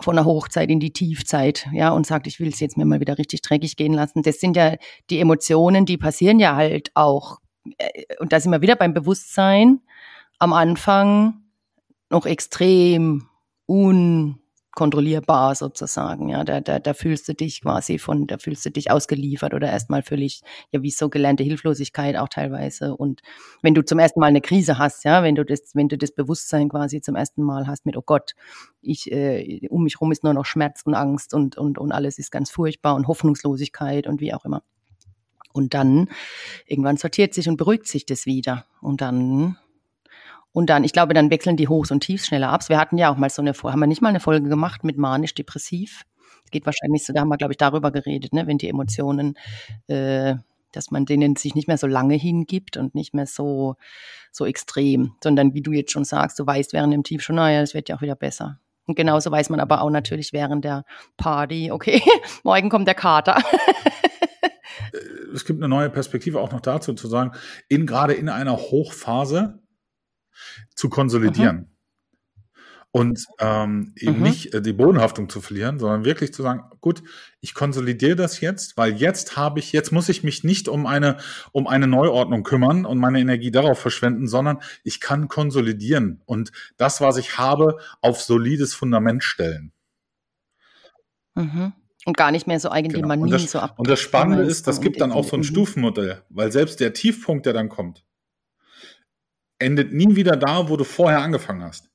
von 0.00 0.16
der 0.16 0.24
Hochzeit 0.24 0.70
in 0.70 0.80
die 0.80 0.92
Tiefzeit, 0.92 1.68
ja, 1.72 1.90
und 1.90 2.06
sagt, 2.06 2.26
ich 2.26 2.40
will 2.40 2.48
es 2.48 2.60
jetzt 2.60 2.76
mir 2.76 2.84
mal 2.84 3.00
wieder 3.00 3.16
richtig 3.16 3.42
dreckig 3.42 3.76
gehen 3.76 3.94
lassen. 3.94 4.22
Das 4.22 4.40
sind 4.40 4.56
ja 4.56 4.76
die 5.08 5.20
Emotionen, 5.20 5.86
die 5.86 5.96
passieren 5.96 6.38
ja 6.40 6.56
halt 6.56 6.90
auch. 6.94 7.38
Äh, 7.78 8.04
und 8.18 8.32
da 8.32 8.40
sind 8.40 8.52
wir 8.52 8.60
wieder 8.60 8.76
beim 8.76 8.92
Bewusstsein. 8.92 9.80
Am 10.38 10.52
Anfang 10.52 11.44
noch 12.10 12.26
extrem 12.26 13.28
un 13.66 14.40
kontrollierbar 14.74 15.54
sozusagen. 15.54 16.28
Ja, 16.28 16.44
da, 16.44 16.60
da, 16.60 16.78
da 16.78 16.94
fühlst 16.94 17.28
du 17.28 17.34
dich 17.34 17.62
quasi 17.62 17.98
von, 17.98 18.26
da 18.26 18.38
fühlst 18.38 18.64
du 18.66 18.70
dich 18.70 18.90
ausgeliefert 18.90 19.54
oder 19.54 19.70
erstmal 19.70 20.02
völlig, 20.02 20.42
ja, 20.72 20.82
wie 20.82 20.90
so 20.90 21.08
gelernte 21.08 21.44
Hilflosigkeit 21.44 22.16
auch 22.16 22.28
teilweise. 22.28 22.96
Und 22.96 23.22
wenn 23.62 23.74
du 23.74 23.84
zum 23.84 23.98
ersten 23.98 24.20
Mal 24.20 24.26
eine 24.26 24.40
Krise 24.40 24.78
hast, 24.78 25.04
ja, 25.04 25.22
wenn 25.22 25.34
du 25.34 25.44
das, 25.44 25.70
wenn 25.74 25.88
du 25.88 25.96
das 25.96 26.12
Bewusstsein 26.12 26.68
quasi 26.68 27.00
zum 27.00 27.16
ersten 27.16 27.42
Mal 27.42 27.66
hast 27.66 27.86
mit, 27.86 27.96
oh 27.96 28.02
Gott, 28.04 28.34
ich, 28.80 29.10
äh, 29.10 29.66
um 29.70 29.84
mich 29.84 30.00
rum 30.00 30.12
ist 30.12 30.24
nur 30.24 30.34
noch 30.34 30.44
Schmerz 30.44 30.82
und 30.84 30.94
Angst 30.94 31.34
und, 31.34 31.56
und, 31.56 31.78
und 31.78 31.92
alles 31.92 32.18
ist 32.18 32.30
ganz 32.30 32.50
furchtbar 32.50 32.94
und 32.94 33.08
Hoffnungslosigkeit 33.08 34.06
und 34.06 34.20
wie 34.20 34.34
auch 34.34 34.44
immer. 34.44 34.62
Und 35.52 35.72
dann 35.72 36.08
irgendwann 36.66 36.96
sortiert 36.96 37.32
sich 37.32 37.48
und 37.48 37.56
beruhigt 37.56 37.86
sich 37.86 38.06
das 38.06 38.26
wieder. 38.26 38.66
Und 38.80 39.00
dann 39.00 39.56
und 40.54 40.70
dann, 40.70 40.84
ich 40.84 40.92
glaube, 40.92 41.14
dann 41.14 41.30
wechseln 41.30 41.56
die 41.56 41.66
Hochs 41.66 41.90
und 41.90 42.00
Tiefs 42.00 42.28
schneller 42.28 42.50
ab. 42.50 42.68
Wir 42.68 42.78
hatten 42.78 42.96
ja 42.96 43.12
auch 43.12 43.16
mal 43.16 43.28
so 43.28 43.42
eine, 43.42 43.54
haben 43.54 43.80
wir 43.80 43.88
nicht 43.88 44.00
mal 44.00 44.10
eine 44.10 44.20
Folge 44.20 44.48
gemacht 44.48 44.84
mit 44.84 44.96
manisch-depressiv. 44.96 46.04
Geht 46.52 46.64
wahrscheinlich 46.64 47.04
so, 47.04 47.12
da 47.12 47.22
haben 47.22 47.28
wir, 47.28 47.36
glaube 47.36 47.52
ich, 47.52 47.56
darüber 47.56 47.90
geredet, 47.90 48.32
ne, 48.32 48.46
wenn 48.46 48.58
die 48.58 48.68
Emotionen, 48.68 49.34
äh, 49.88 50.36
dass 50.70 50.92
man 50.92 51.06
denen 51.06 51.34
sich 51.34 51.56
nicht 51.56 51.66
mehr 51.66 51.76
so 51.76 51.88
lange 51.88 52.14
hingibt 52.14 52.76
und 52.76 52.94
nicht 52.94 53.14
mehr 53.14 53.26
so, 53.26 53.74
so 54.30 54.46
extrem, 54.46 55.16
sondern 55.20 55.54
wie 55.54 55.60
du 55.60 55.72
jetzt 55.72 55.90
schon 55.90 56.04
sagst, 56.04 56.38
du 56.38 56.46
weißt 56.46 56.72
während 56.72 56.92
dem 56.92 57.02
Tief 57.02 57.20
schon, 57.22 57.34
naja, 57.34 57.60
es 57.60 57.74
wird 57.74 57.88
ja 57.88 57.96
auch 57.96 58.02
wieder 58.02 58.14
besser. 58.14 58.60
Und 58.86 58.94
genauso 58.94 59.32
weiß 59.32 59.50
man 59.50 59.58
aber 59.58 59.80
auch 59.80 59.90
natürlich 59.90 60.32
während 60.32 60.64
der 60.64 60.84
Party, 61.16 61.72
okay, 61.72 62.00
morgen 62.44 62.68
kommt 62.70 62.86
der 62.86 62.94
Kater. 62.94 63.42
es 65.34 65.44
gibt 65.44 65.58
eine 65.58 65.68
neue 65.68 65.90
Perspektive 65.90 66.40
auch 66.40 66.52
noch 66.52 66.60
dazu, 66.60 66.92
zu 66.92 67.08
sagen, 67.08 67.32
in, 67.68 67.86
gerade 67.86 68.14
in 68.14 68.28
einer 68.28 68.56
Hochphase 68.56 69.63
zu 70.74 70.88
konsolidieren. 70.88 71.56
Mhm. 71.56 71.74
Und 72.96 73.26
ähm, 73.40 73.92
eben 73.96 74.18
mhm. 74.18 74.22
nicht 74.22 74.54
äh, 74.54 74.62
die 74.62 74.72
Bodenhaftung 74.72 75.28
zu 75.28 75.40
verlieren, 75.40 75.80
sondern 75.80 76.04
wirklich 76.04 76.32
zu 76.32 76.42
sagen, 76.42 76.62
gut, 76.80 77.02
ich 77.40 77.52
konsolidiere 77.52 78.14
das 78.14 78.40
jetzt, 78.40 78.76
weil 78.76 78.92
jetzt 78.92 79.36
habe 79.36 79.58
ich, 79.58 79.72
jetzt 79.72 79.90
muss 79.90 80.08
ich 80.08 80.22
mich 80.22 80.44
nicht 80.44 80.68
um 80.68 80.86
eine, 80.86 81.16
um 81.50 81.66
eine 81.66 81.88
Neuordnung 81.88 82.44
kümmern 82.44 82.86
und 82.86 82.98
meine 82.98 83.18
Energie 83.18 83.50
darauf 83.50 83.80
verschwenden, 83.80 84.28
sondern 84.28 84.60
ich 84.84 85.00
kann 85.00 85.26
konsolidieren 85.26 86.22
und 86.24 86.52
das, 86.76 87.00
was 87.00 87.16
ich 87.16 87.36
habe, 87.36 87.78
auf 88.00 88.22
solides 88.22 88.74
Fundament 88.74 89.24
stellen. 89.24 89.72
Mhm. 91.34 91.72
Und 92.04 92.16
gar 92.16 92.30
nicht 92.30 92.46
mehr 92.46 92.60
so 92.60 92.70
eigene 92.70 92.94
genau. 92.94 93.08
Manien 93.08 93.24
und 93.24 93.32
das, 93.32 93.50
so 93.50 93.58
ab. 93.58 93.74
Und 93.76 93.88
das 93.88 93.98
Spannende 93.98 94.44
ist, 94.44 94.68
das 94.68 94.80
gibt 94.80 95.00
dann 95.00 95.10
auch 95.10 95.24
so 95.24 95.36
ein 95.36 95.40
mhm. 95.40 95.44
Stufenmodell, 95.44 96.22
weil 96.28 96.52
selbst 96.52 96.78
der 96.78 96.92
Tiefpunkt, 96.92 97.46
der 97.46 97.54
dann 97.54 97.68
kommt, 97.68 98.04
endet 99.58 99.92
nie 99.92 100.16
wieder 100.16 100.36
da, 100.36 100.68
wo 100.68 100.76
du 100.76 100.84
vorher 100.84 101.20
angefangen 101.20 101.62
hast. 101.62 101.88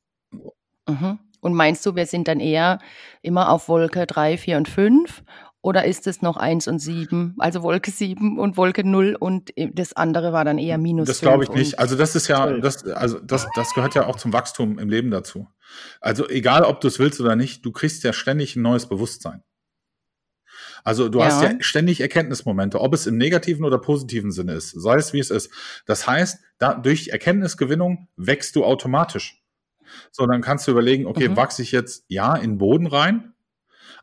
Mhm. 0.88 1.20
Und 1.42 1.54
meinst 1.54 1.86
du, 1.86 1.96
wir 1.96 2.06
sind 2.06 2.28
dann 2.28 2.39
eher 2.39 2.80
immer 3.22 3.50
auf 3.50 3.70
Wolke 3.70 4.06
3, 4.06 4.38
4 4.38 4.58
und 4.58 4.68
5? 4.68 5.24
Oder 5.62 5.86
ist 5.86 6.08
es 6.08 6.22
noch 6.22 6.38
1 6.38 6.70
und 6.70 6.80
7? 6.80 7.36
Also 7.38 7.63
Wolke 7.63 7.92
7 7.92 8.39
und 8.39 8.56
Wolke 8.56 8.86
0 8.86 9.18
und 9.20 9.51
das 9.74 9.94
andere 9.94 10.32
war 10.32 10.46
dann 10.46 10.58
eher 10.58 10.78
minus 10.78 11.08
Das 11.08 11.20
glaube 11.20 11.44
ich 11.44 11.50
nicht. 11.50 11.80
Also 11.80 11.98
das 11.98 12.16
ist 12.16 12.30
ja, 12.30 12.58
das, 12.60 12.86
also 12.86 13.20
das, 13.20 13.46
das 13.56 13.74
gehört 13.74 13.94
ja 13.94 14.06
auch 14.06 14.16
zum 14.16 14.32
Wachstum 14.32 14.80
im 14.80 14.89
Leben 14.89 15.12
dazu. 15.12 15.48
Also 16.00 16.30
egal, 16.30 16.63
ob 16.63 16.80
du 16.80 16.88
es 16.88 16.98
willst 16.98 17.20
oder 17.20 17.36
nicht, 17.36 17.66
du 17.66 17.74
kriegst 17.74 18.04
ja 18.04 18.13
ständig 18.13 18.56
ein 18.56 18.62
neues 18.62 18.88
Bewusstsein. 18.88 19.44
Also 20.83 21.09
du 21.09 21.19
ja. 21.19 21.25
hast 21.25 21.41
ja 21.41 21.51
ständig 21.59 22.01
Erkenntnismomente, 22.01 22.79
ob 22.79 22.93
es 22.93 23.07
im 23.07 23.17
negativen 23.17 23.65
oder 23.65 23.79
positiven 23.79 24.31
Sinne 24.31 24.53
ist, 24.53 24.71
sei 24.71 24.95
es 24.95 25.13
wie 25.13 25.19
es 25.19 25.29
ist. 25.29 25.51
Das 25.86 26.07
heißt, 26.07 26.39
da, 26.57 26.74
durch 26.74 27.09
Erkenntnisgewinnung 27.09 28.07
wächst 28.15 28.55
du 28.55 28.65
automatisch. 28.65 29.41
So, 30.12 30.25
dann 30.25 30.41
kannst 30.41 30.67
du 30.67 30.71
überlegen, 30.71 31.05
okay, 31.05 31.29
mhm. 31.29 31.38
wachse 31.38 31.62
ich 31.62 31.71
jetzt 31.71 32.05
ja 32.07 32.36
in 32.36 32.57
Boden 32.57 32.88
rein? 32.88 33.33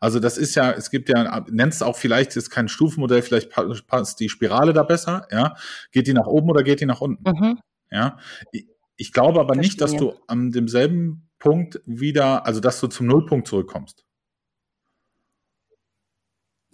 Also 0.01 0.21
das 0.21 0.37
ist 0.37 0.55
ja, 0.55 0.73
es 0.73 0.91
gibt 0.91 1.09
ja, 1.09 1.45
nennst 1.51 1.83
auch 1.83 1.97
vielleicht, 1.97 2.37
ist 2.37 2.51
kein 2.51 2.69
Stufenmodell, 2.69 3.23
vielleicht 3.23 3.51
passt 3.87 4.21
die 4.21 4.29
Spirale 4.29 4.73
da 4.73 4.83
besser, 4.83 5.27
ja? 5.31 5.57
Geht 5.91 6.07
die 6.07 6.13
nach 6.13 6.27
oben 6.27 6.51
oder 6.51 6.63
geht 6.63 6.81
die 6.81 6.87
nach 6.87 7.01
unten? 7.01 7.25
Mhm. 7.29 7.59
Ja? 7.91 8.19
Ich, 8.53 8.67
ich 8.97 9.13
glaube 9.13 9.41
aber 9.41 9.55
Verstehe. 9.55 9.69
nicht, 9.69 9.81
dass 9.81 9.97
du 9.97 10.15
an 10.27 10.53
demselben 10.53 11.29
Punkt 11.39 11.81
wieder, 11.87 12.47
also 12.47 12.61
dass 12.61 12.81
du 12.81 12.89
zum 12.89 13.07
Nullpunkt 13.07 13.47
zurückkommst. 13.47 14.06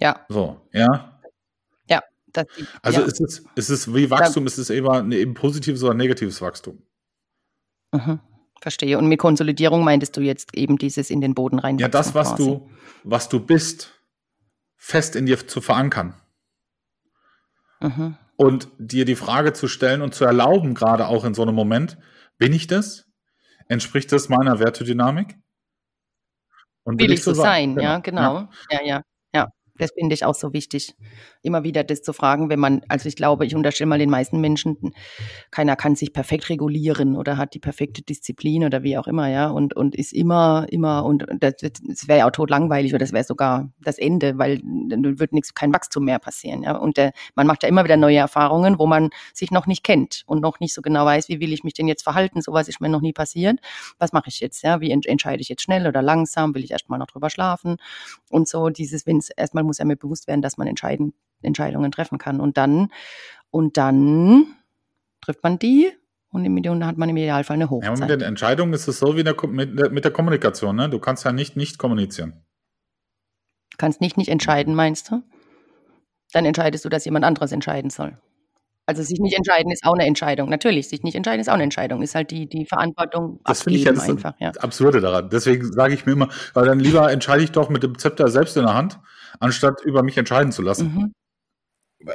Ja. 0.03 0.27
So, 0.29 0.61
ja. 0.73 1.21
Ja. 1.89 2.03
Das, 2.33 2.47
also 2.83 3.01
ja. 3.01 3.07
Ist, 3.07 3.21
es, 3.21 3.45
ist 3.55 3.69
es 3.69 3.95
wie 3.95 4.11
Wachstum, 4.11 4.47
ist 4.49 4.59
es 4.59 4.69
eben, 4.69 5.13
eben 5.13 5.35
positives 5.35 5.81
oder 5.85 5.95
negatives 5.95 6.43
Wachstum? 6.43 6.83
Mhm. 7.93 8.19
Verstehe. 8.61 8.99
Und 8.99 9.07
mit 9.07 9.21
Konsolidierung 9.21 9.85
meintest 9.85 10.17
du 10.17 10.21
jetzt 10.21 10.57
eben 10.57 10.77
dieses 10.77 11.09
in 11.09 11.21
den 11.21 11.35
Boden 11.35 11.61
rein. 11.61 11.79
Ja, 11.79 11.87
das, 11.87 12.17
was 12.17 12.31
quasi. 12.31 12.43
du, 12.45 12.71
was 13.05 13.29
du 13.29 13.39
bist, 13.39 13.93
fest 14.77 15.15
in 15.15 15.27
dir 15.27 15.47
zu 15.47 15.61
verankern. 15.61 16.15
Mhm. 17.81 18.17
Und 18.35 18.69
dir 18.79 19.05
die 19.05 19.15
Frage 19.15 19.53
zu 19.53 19.69
stellen 19.69 20.03
und 20.03 20.15
zu 20.15 20.25
erlauben, 20.25 20.75
gerade 20.75 21.07
auch 21.07 21.25
in 21.25 21.35
so 21.35 21.43
einem 21.43 21.55
Moment, 21.55 21.97
bin 22.39 22.53
ich 22.53 22.67
das? 22.67 23.07
Entspricht 23.69 24.11
das 24.11 24.29
meiner 24.29 24.59
Wertedynamik? 24.59 25.37
Und 26.83 26.99
will, 26.99 27.07
will 27.07 27.15
ich 27.15 27.23
so 27.23 27.35
sein, 27.35 27.77
sein? 27.77 27.85
ja, 27.85 27.99
genau. 27.99 28.49
Ja, 28.69 28.81
ja. 28.81 28.83
ja. 28.85 29.03
Das 29.79 29.91
finde 29.93 30.15
ich 30.15 30.25
auch 30.25 30.35
so 30.35 30.53
wichtig, 30.53 30.95
immer 31.43 31.65
wieder 31.65 31.83
das 31.83 32.03
zu 32.03 32.13
fragen, 32.13 32.51
wenn 32.51 32.61
man, 32.61 32.83
also 32.89 33.09
ich 33.09 33.17
glaube, 33.17 33.47
ich 33.47 33.55
unterstelle 33.55 33.89
mal 33.89 33.99
den 33.99 34.11
meisten 34.11 34.41
Menschen, 34.41 34.77
keiner 35.51 35.77
kann 35.77 35.97
sich 35.97 36.13
perfekt 36.13 36.51
regulieren 36.51 37.17
oder 37.17 37.39
hat 37.39 37.55
die 37.55 37.59
perfekte 37.59 38.03
Disziplin 38.03 38.65
oder 38.65 38.83
wie 38.83 38.99
auch 38.99 39.07
immer, 39.07 39.29
ja, 39.29 39.49
und, 39.49 39.75
und 39.75 39.95
ist 39.97 40.13
immer, 40.13 40.67
immer, 40.69 41.05
und 41.07 41.25
das, 41.41 41.55
das 41.57 42.07
wäre 42.07 42.21
ja 42.21 42.27
auch 42.27 42.33
tot 42.33 42.51
langweilig 42.51 42.93
oder 42.93 42.99
das 42.99 43.13
wäre 43.13 43.25
sogar 43.25 43.71
das 43.81 43.99
Ende, 43.99 44.37
weil 44.37 44.61
dann 44.89 45.19
wird 45.19 45.33
nichts, 45.33 45.55
kein 45.55 45.73
Wachstum 45.73 46.05
mehr 46.05 46.19
passieren, 46.19 46.63
ja, 46.63 46.77
und 46.77 46.99
der, 46.99 47.13
man 47.35 47.47
macht 47.47 47.63
ja 47.63 47.69
immer 47.69 47.85
wieder 47.85 47.97
neue 47.97 48.19
Erfahrungen, 48.19 48.79
wo 48.79 48.87
man 48.87 49.09
sich 49.33 49.51
noch 49.51 49.67
nicht 49.67 49.85
kennt 49.85 50.23
und 50.27 50.43
noch 50.43 50.61
nicht 50.61 50.75
so 50.75 50.83
genau 50.83 51.07
weiß, 51.07 51.31
wie 51.31 51.41
will 51.41 51.53
ich 51.53 51.65
mich 51.65 51.75
denn 51.75 51.89
jetzt 51.89 52.03
verhalten, 52.03 52.43
sowas 52.43 52.69
ist 52.69 52.81
mir 52.81 52.91
noch 52.91 53.01
nie 53.01 53.15
passiert, 53.15 53.59
was 53.99 54.13
mache 54.13 54.29
ich 54.29 54.41
jetzt, 54.41 54.63
ja, 54.63 54.81
wie 54.83 54.91
entscheide 54.91 55.41
ich 55.41 55.49
jetzt 55.49 55.63
schnell 55.63 55.87
oder 55.87 56.03
langsam, 56.03 56.55
will 56.55 56.63
ich 56.63 56.73
erstmal 56.73 56.99
noch 56.99 57.07
drüber 57.07 57.31
schlafen 57.31 57.77
und 58.31 58.49
so 58.49 58.69
dieses, 58.69 59.07
wenn 59.07 59.17
es 59.17 59.31
erstmal 59.31 59.62
muss 59.65 59.79
ja 59.79 59.85
mir 59.85 59.97
bewusst 59.97 60.29
werden, 60.29 60.43
dass 60.43 60.57
man 60.57 60.67
entscheiden, 60.67 61.15
Entscheidungen 61.43 61.91
treffen 61.93 62.19
kann. 62.19 62.41
Und 62.41 62.57
dann, 62.57 62.91
und 63.51 63.77
dann 63.77 64.47
trifft 65.21 65.43
man 65.43 65.59
die 65.59 65.91
und 66.31 66.45
im 66.45 66.57
Ideal 66.57 66.85
hat 66.87 66.97
man 66.97 67.09
im 67.09 67.17
Idealfall 67.17 67.55
eine 67.55 67.71
Hochzeit. 67.71 67.99
Ja, 67.99 68.07
mit 68.07 68.11
den 68.11 68.23
Entscheidungen 68.23 68.73
ist 68.73 68.89
es 68.89 68.99
so 68.99 69.17
wie 69.17 69.23
der, 69.23 69.37
mit, 69.47 69.79
der, 69.79 69.91
mit 69.91 70.05
der 70.05 70.13
Kommunikation. 70.13 70.77
Ne? 70.77 70.89
Du 70.89 70.99
kannst 70.99 71.25
ja 71.25 71.33
nicht 71.33 71.57
nicht 71.57 71.79
kommunizieren. 71.79 72.43
Du 73.71 73.77
kannst 73.77 74.01
nicht 74.01 74.17
nicht 74.17 74.29
entscheiden, 74.29 74.75
meinst 74.75 75.11
du? 75.11 75.23
Dann 76.33 76.47
entscheidest 76.47 76.85
du, 76.85 76.89
dass 76.89 77.05
jemand 77.05 77.25
anderes 77.25 77.53
entscheiden 77.53 77.91
soll. 77.91 78.19
Also 78.87 79.03
sich 79.03 79.21
nicht 79.21 79.37
entscheiden 79.37 79.71
ist 79.71 79.85
auch 79.85 79.95
eine 79.95 80.07
Entscheidung. 80.07 80.49
Natürlich, 80.49 80.89
sich 80.89 81.03
nicht 81.03 81.15
entscheiden 81.15 81.41
ist 81.41 81.49
auch 81.49 81.55
eine 81.55 81.63
Entscheidung. 81.63 82.03
Ist 82.03 82.15
halt 82.15 82.31
die, 82.31 82.49
die 82.49 82.65
Verantwortung 82.67 83.41
das 83.45 83.63
finde 83.63 83.79
ich 83.79 83.85
ja 83.85 83.93
das 83.93 84.09
einfach, 84.09 84.35
ja. 84.41 84.51
Absurde 84.59 85.01
daran. 85.01 85.29
Deswegen 85.31 85.71
sage 85.71 85.95
ich 85.95 86.05
mir 86.05 86.13
immer, 86.13 86.29
weil 86.55 86.67
dann 86.67 86.81
lieber 86.81 87.13
entscheide 87.13 87.45
ich 87.45 87.53
doch 87.53 87.69
mit 87.69 87.83
dem 87.83 87.97
Zepter 87.97 88.29
selbst 88.29 88.57
in 88.57 88.65
der 88.65 88.75
Hand, 88.75 88.99
anstatt 89.43 89.83
über 89.85 90.03
mich 90.03 90.17
entscheiden 90.17 90.53
zu 90.53 90.63
lassen. 90.63 90.95
Mhm. 90.95 91.13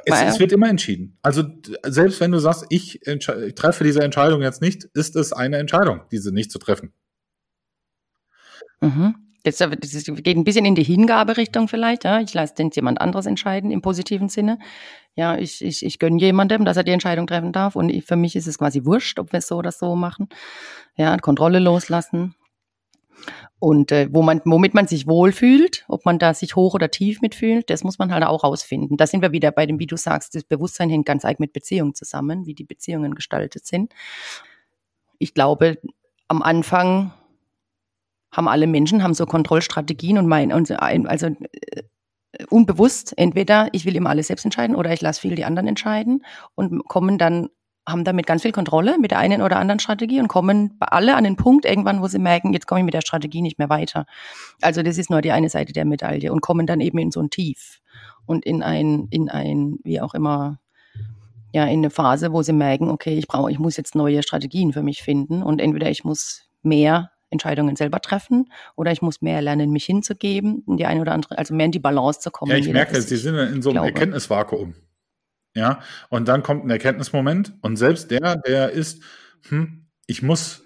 Es, 0.05 0.21
es, 0.21 0.39
wird 0.39 0.51
immer 0.51 0.69
entschieden. 0.69 1.17
Also 1.21 1.43
selbst 1.85 2.19
wenn 2.19 2.31
du 2.31 2.39
sagst, 2.39 2.65
ich, 2.69 3.05
ich, 3.07 3.55
treffe 3.55 3.85
diese 3.85 4.01
Entscheidung 4.01 4.41
jetzt 4.41 4.61
nicht, 4.61 4.83
ist 4.93 5.15
es 5.15 5.31
eine 5.31 5.57
Entscheidung, 5.57 6.01
diese 6.11 6.33
nicht 6.33 6.51
zu 6.51 6.59
treffen. 6.59 6.91
Mhm. 8.81 9.15
Das, 9.43 9.57
das 9.57 9.69
geht 10.03 10.35
ein 10.35 10.43
bisschen 10.43 10.65
in 10.65 10.75
die 10.75 10.83
Hingaberichtung 10.83 11.69
vielleicht. 11.69 12.03
Ja? 12.03 12.19
Ich 12.19 12.33
lasse 12.33 12.55
den 12.55 12.69
jemand 12.71 12.99
anderes 12.99 13.25
entscheiden 13.25 13.71
im 13.71 13.81
positiven 13.81 14.27
Sinne. 14.27 14.59
Ja, 15.15 15.37
ich, 15.37 15.63
ich, 15.63 15.85
ich 15.85 15.99
gönne 15.99 16.19
jemandem, 16.19 16.65
dass 16.65 16.75
er 16.75 16.83
die 16.83 16.91
Entscheidung 16.91 17.27
treffen 17.27 17.53
darf. 17.53 17.77
Und 17.77 17.89
ich, 17.89 18.03
für 18.03 18.17
mich 18.17 18.35
ist 18.35 18.47
es 18.47 18.57
quasi 18.57 18.83
wurscht, 18.83 19.19
ob 19.19 19.31
wir 19.31 19.39
es 19.39 19.47
so 19.47 19.55
oder 19.55 19.71
so 19.71 19.95
machen. 19.95 20.27
Ja, 20.97 21.15
Kontrolle 21.17 21.59
loslassen. 21.59 22.35
Und 23.59 23.91
äh, 23.91 24.07
wo 24.11 24.21
man, 24.21 24.41
womit 24.45 24.73
man 24.73 24.87
sich 24.87 25.07
wohlfühlt, 25.07 25.85
ob 25.87 26.05
man 26.05 26.19
da 26.19 26.33
sich 26.33 26.55
hoch 26.55 26.75
oder 26.75 26.91
tief 26.91 27.21
mitfühlt, 27.21 27.69
das 27.69 27.83
muss 27.83 27.97
man 27.97 28.13
halt 28.13 28.23
auch 28.23 28.43
rausfinden. 28.43 28.97
Da 28.97 29.07
sind 29.07 29.21
wir 29.21 29.31
wieder 29.31 29.51
bei 29.51 29.65
dem, 29.65 29.79
wie 29.79 29.87
du 29.87 29.97
sagst, 29.97 30.35
das 30.35 30.43
Bewusstsein 30.43 30.89
hängt 30.89 31.05
ganz 31.05 31.25
arg 31.25 31.39
mit 31.39 31.53
Beziehungen 31.53 31.95
zusammen, 31.95 32.45
wie 32.45 32.53
die 32.53 32.65
Beziehungen 32.65 33.15
gestaltet 33.15 33.65
sind. 33.65 33.93
Ich 35.17 35.33
glaube, 35.33 35.79
am 36.27 36.43
Anfang 36.43 37.11
haben 38.31 38.47
alle 38.47 38.67
Menschen, 38.67 39.03
haben 39.03 39.13
so 39.13 39.25
Kontrollstrategien 39.25 40.17
und 40.17 40.27
mein, 40.27 40.53
und 40.53 40.71
also 40.71 41.27
äh, 41.27 41.83
unbewusst, 42.49 43.13
entweder 43.17 43.69
ich 43.71 43.85
will 43.85 43.95
immer 43.95 44.09
alles 44.09 44.27
selbst 44.27 44.45
entscheiden 44.45 44.75
oder 44.75 44.93
ich 44.93 45.01
lasse 45.01 45.21
viel 45.21 45.35
die 45.35 45.45
anderen 45.45 45.67
entscheiden 45.67 46.23
und 46.55 46.87
kommen 46.87 47.17
dann, 47.17 47.49
haben 47.87 48.03
damit 48.03 48.27
ganz 48.27 48.41
viel 48.41 48.51
Kontrolle 48.51 48.97
mit 48.99 49.11
der 49.11 49.19
einen 49.19 49.41
oder 49.41 49.57
anderen 49.57 49.79
Strategie 49.79 50.19
und 50.19 50.27
kommen 50.27 50.75
alle 50.79 51.15
an 51.15 51.23
den 51.23 51.37
Punkt 51.37 51.65
irgendwann, 51.65 52.01
wo 52.01 52.07
sie 52.07 52.19
merken, 52.19 52.51
jetzt 52.51 52.67
komme 52.67 52.81
ich 52.81 52.85
mit 52.85 52.93
der 52.93 53.01
Strategie 53.01 53.41
nicht 53.41 53.57
mehr 53.57 53.69
weiter. 53.69 54.05
Also 54.61 54.83
das 54.83 54.97
ist 54.97 55.09
nur 55.09 55.21
die 55.21 55.31
eine 55.31 55.49
Seite 55.49 55.71
der 55.71 55.85
Medaille 55.85 56.31
und 56.31 56.41
kommen 56.41 56.67
dann 56.67 56.81
eben 56.81 56.97
in 56.97 57.11
so 57.11 57.21
ein 57.21 57.29
Tief 57.29 57.79
und 58.25 58.45
in 58.45 58.61
ein, 58.61 59.07
in 59.09 59.29
ein, 59.29 59.79
wie 59.83 60.01
auch 60.01 60.13
immer, 60.13 60.59
ja, 61.53 61.63
in 61.63 61.79
eine 61.79 61.89
Phase, 61.89 62.33
wo 62.33 62.41
sie 62.43 62.53
merken, 62.53 62.89
okay, 62.89 63.17
ich 63.17 63.27
brauche, 63.27 63.49
ich 63.49 63.57
muss 63.57 63.77
jetzt 63.77 63.95
neue 63.95 64.21
Strategien 64.21 64.73
für 64.73 64.83
mich 64.83 65.01
finden 65.01 65.41
und 65.41 65.61
entweder 65.61 65.89
ich 65.89 66.03
muss 66.03 66.49
mehr 66.61 67.11
Entscheidungen 67.29 67.77
selber 67.77 68.01
treffen 68.01 68.51
oder 68.75 68.91
ich 68.91 69.01
muss 69.01 69.21
mehr 69.21 69.41
lernen, 69.41 69.71
mich 69.71 69.85
hinzugeben, 69.85 70.63
in 70.67 70.77
die 70.77 70.85
eine 70.85 71.01
oder 71.01 71.13
andere, 71.13 71.37
also 71.37 71.53
mehr 71.53 71.67
in 71.67 71.71
die 71.71 71.79
Balance 71.79 72.19
zu 72.19 72.31
kommen. 72.31 72.51
Ja, 72.51 72.57
ich 72.57 72.67
merke, 72.67 73.01
Sie 73.01 73.15
sind 73.15 73.37
in 73.37 73.61
so 73.61 73.69
einem. 73.69 73.83
Erkenntnisvakuum. 73.83 74.75
Ja, 75.57 75.81
und 76.09 76.27
dann 76.27 76.43
kommt 76.43 76.65
ein 76.65 76.69
Erkenntnismoment 76.69 77.55
und 77.61 77.77
selbst 77.77 78.11
der, 78.11 78.35
der 78.35 78.69
ist, 78.69 79.01
hm, 79.49 79.87
ich 80.05 80.21
muss 80.21 80.61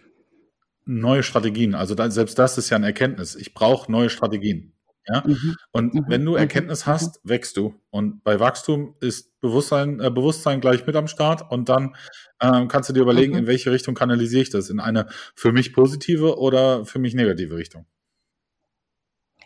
neue 0.84 1.24
Strategien, 1.24 1.76
also 1.76 1.96
da, 1.96 2.12
selbst 2.12 2.38
das 2.38 2.58
ist 2.58 2.70
ja 2.70 2.76
eine 2.76 2.88
Erkenntnis. 2.88 3.36
Ich 3.36 3.54
brauche 3.54 3.90
neue 3.90 4.10
Strategien. 4.10 4.74
Ja? 5.08 5.24
Mhm. 5.26 5.56
Und 5.72 5.94
mhm. 5.94 6.06
wenn 6.10 6.26
du 6.26 6.32
mhm. 6.32 6.40
Erkenntnis 6.40 6.86
mhm. 6.86 6.92
hast, 6.92 7.22
wächst 7.24 7.56
du. 7.56 7.80
Und 7.90 8.22
bei 8.26 8.42
Wachstum 8.42 8.96
ist 9.00 9.40
Bewusstsein, 9.40 10.02
äh, 10.02 10.12
Bewusstsein 10.12 10.60
gleich 10.60 10.86
mit 10.86 10.98
am 10.98 11.08
Start 11.08 11.50
und 11.50 11.70
dann 11.70 11.96
äh, 12.40 12.66
kannst 12.68 12.90
du 12.90 12.94
dir 12.94 13.04
überlegen, 13.04 13.32
mhm. 13.32 13.40
in 13.40 13.48
welche 13.48 13.72
Richtung 13.72 13.96
kanalisiere 13.96 14.42
ich 14.42 14.50
das? 14.50 14.70
In 14.70 14.82
eine 14.82 15.08
für 15.36 15.54
mich 15.54 15.72
positive 15.72 16.38
oder 16.38 16.84
für 16.84 17.00
mich 17.00 17.14
negative 17.14 17.56
Richtung? 17.56 17.86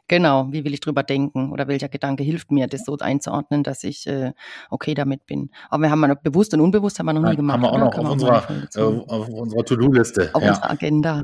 Genau, 0.08 0.52
wie 0.52 0.64
will 0.64 0.74
ich 0.74 0.82
drüber 0.82 1.02
denken 1.02 1.52
oder 1.52 1.68
welcher 1.68 1.90
Gedanke 1.90 2.24
hilft 2.24 2.52
mir, 2.52 2.68
das 2.68 2.86
so 2.86 2.96
einzuordnen, 2.98 3.64
dass 3.64 3.84
ich 3.84 4.06
äh, 4.06 4.34
okay 4.70 4.94
damit 4.94 5.26
bin. 5.26 5.50
Aber 5.70 5.84
wir 5.84 5.90
haben 5.90 6.04
ja 6.04 6.14
bewusst 6.14 6.54
und 6.54 6.62
unbewusst 6.62 7.00
haben 7.00 7.08
wir 7.08 7.14
noch 7.14 7.28
nie 7.28 7.36
gemacht. 7.36 7.56
Haben 7.56 7.64
wir 7.64 7.72
auch 7.72 7.80
noch 7.80 7.98
auf 7.98 8.12
unserer, 8.12 8.48
äh, 8.76 8.80
auf 8.80 9.30
unserer 9.30 9.66
To-Do-Liste. 9.66 10.30
Auf 10.34 10.44
ja. 10.44 10.50
unserer 10.50 10.70
Agenda. 10.70 11.24